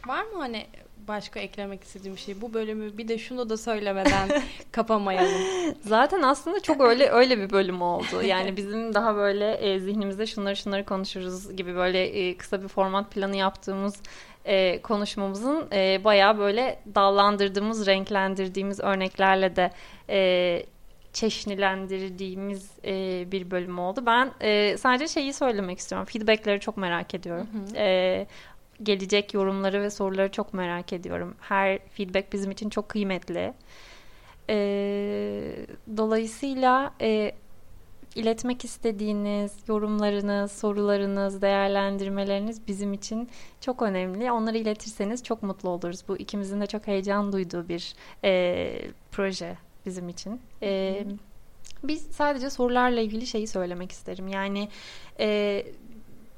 [0.07, 0.65] var mı hani
[1.07, 2.41] başka eklemek istediğim şey?
[2.41, 4.29] Bu bölümü bir de şunu da söylemeden
[4.71, 5.41] kapamayalım.
[5.81, 8.21] Zaten aslında çok öyle öyle bir bölüm oldu.
[8.23, 13.11] Yani bizim daha böyle e, zihnimizde şunları şunları konuşuruz gibi böyle e, kısa bir format
[13.11, 14.01] planı yaptığımız
[14.45, 19.71] e, konuşmamızın e, bayağı böyle dallandırdığımız, renklendirdiğimiz örneklerle de
[20.09, 20.63] e,
[21.13, 24.03] çeşnilendirdiğimiz e, bir bölüm oldu.
[24.05, 26.07] Ben e, sadece şeyi söylemek istiyorum.
[26.11, 27.47] Feedbackleri çok merak ediyorum.
[27.53, 27.77] Hı hı.
[27.77, 28.27] E,
[28.83, 31.35] gelecek yorumları ve soruları çok merak ediyorum.
[31.41, 33.53] Her feedback bizim için çok kıymetli.
[34.49, 34.55] E,
[35.97, 37.31] dolayısıyla e,
[38.19, 43.29] iletmek istediğiniz yorumlarınız, sorularınız, değerlendirmeleriniz bizim için
[43.61, 44.31] çok önemli.
[44.31, 46.03] Onları iletirseniz çok mutlu oluruz.
[46.07, 47.93] Bu ikimizin de çok heyecan duyduğu bir
[48.23, 50.41] e, proje bizim için.
[50.63, 51.03] E,
[51.83, 54.27] biz sadece sorularla ilgili şeyi söylemek isterim.
[54.27, 54.69] Yani
[55.19, 55.63] e,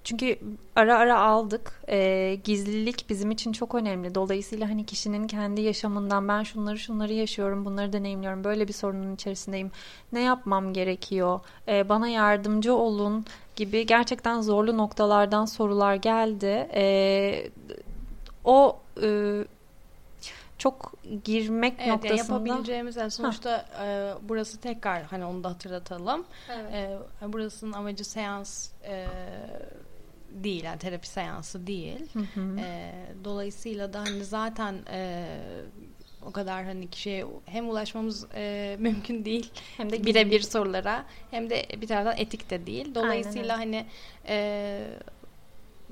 [0.03, 0.39] çünkü
[0.75, 1.81] ara ara aldık.
[1.89, 4.15] E, gizlilik bizim için çok önemli.
[4.15, 8.43] Dolayısıyla hani kişinin kendi yaşamından ben şunları şunları yaşıyorum, bunları deneyimliyorum.
[8.43, 9.71] Böyle bir sorunun içerisindeyim.
[10.13, 11.39] Ne yapmam gerekiyor?
[11.67, 13.25] E, bana yardımcı olun
[13.55, 16.69] gibi gerçekten zorlu noktalardan sorular geldi.
[16.73, 17.49] E,
[18.45, 19.43] o e,
[20.57, 20.93] çok
[21.23, 26.25] girmek evet, noktasında yani yapabileceğimiz yani sonuçta e, burası tekrar hani onu da hatırlatalım.
[26.49, 26.73] Evet.
[27.21, 29.07] E, burasının amacı seans e,
[30.31, 32.13] değil yani terapi seansı değil.
[32.13, 32.59] Hı hı.
[32.59, 32.91] E,
[33.23, 35.25] dolayısıyla da hani zaten e,
[36.25, 41.65] o kadar hani kişiye hem ulaşmamız e, mümkün değil hem de birebir sorulara hem de
[41.81, 42.95] bir taraftan etik de değil.
[42.95, 43.73] Dolayısıyla Aynen.
[43.73, 43.85] hani
[44.27, 44.87] e,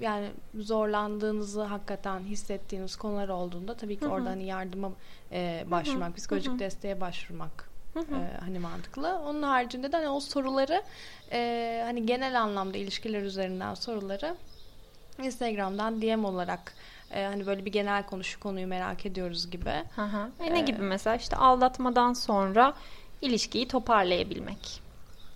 [0.01, 4.13] yani zorlandığınızı hakikaten hissettiğiniz konular olduğunda tabii ki Hı-hı.
[4.13, 4.91] orada hani yardıma
[5.31, 6.15] e, başvurmak, Hı-hı.
[6.15, 6.59] psikolojik Hı-hı.
[6.59, 8.15] desteğe başvurmak Hı hı.
[8.15, 9.19] E, hani mantıklı.
[9.19, 10.83] Onun haricinde de hani o soruları
[11.31, 14.35] e, hani genel anlamda ilişkiler üzerinden soruları
[15.23, 16.73] Instagram'dan DM olarak
[17.11, 19.83] e, hani böyle bir genel konuşu konuyu merak ediyoruz gibi.
[19.95, 20.29] Hı hı.
[20.43, 22.73] E, ne gibi mesela işte aldatmadan sonra
[23.21, 24.81] ilişkiyi toparlayabilmek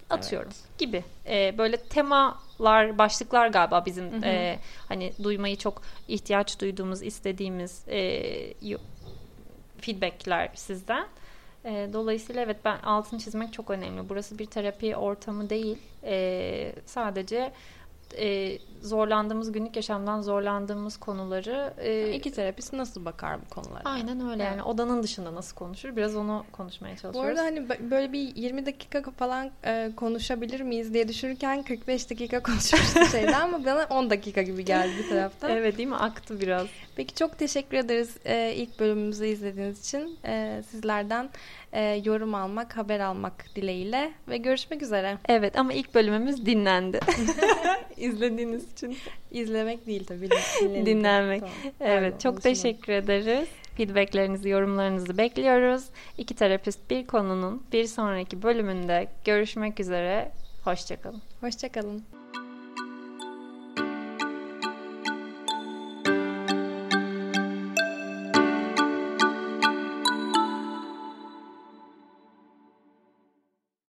[0.09, 0.79] atıyorum evet.
[0.79, 1.03] gibi.
[1.27, 4.25] E, böyle temalar, başlıklar galiba bizim hı hı.
[4.25, 8.23] E, hani duymayı çok ihtiyaç duyduğumuz, istediğimiz e,
[9.81, 11.07] feedbackler sizden.
[11.65, 14.09] E, dolayısıyla evet ben altını çizmek çok önemli.
[14.09, 15.77] Burası bir terapi ortamı değil.
[16.03, 17.53] E, sadece
[18.17, 23.81] e, zorlandığımız günlük yaşamdan zorlandığımız konuları e, iki terapist nasıl bakar bu konulara?
[23.85, 27.15] Aynen öyle yani odanın dışında nasıl konuşur biraz onu konuşmaya çalışıyoruz.
[27.15, 32.43] Bu arada hani böyle bir 20 dakika falan e, konuşabilir miyiz diye düşünürken 45 dakika
[32.43, 35.51] konuşmuştuk şeyden ama bana 10 dakika gibi geldi bir taraftan.
[35.57, 36.67] evet değil mi aktı biraz.
[36.95, 41.29] Peki çok teşekkür ederiz e, ilk bölümümüzü izlediğiniz için e, sizlerden
[41.73, 45.17] e, yorum almak, haber almak dileğiyle ve görüşmek üzere.
[45.29, 46.99] Evet ama ilk bölümümüz dinlendi.
[47.97, 48.97] İzlediğiniz için.
[49.31, 50.29] İzlemek değil tabii.
[50.85, 51.39] Dinlenmek.
[51.41, 51.55] Tamam.
[51.79, 53.47] Evet Pardon, çok teşekkür ederiz.
[53.77, 55.83] Feedbacklerinizi, yorumlarınızı bekliyoruz.
[56.17, 60.31] İki terapist bir konunun bir sonraki bölümünde görüşmek üzere.
[60.63, 61.21] Hoşçakalın.
[61.41, 62.22] Hoşçakalın.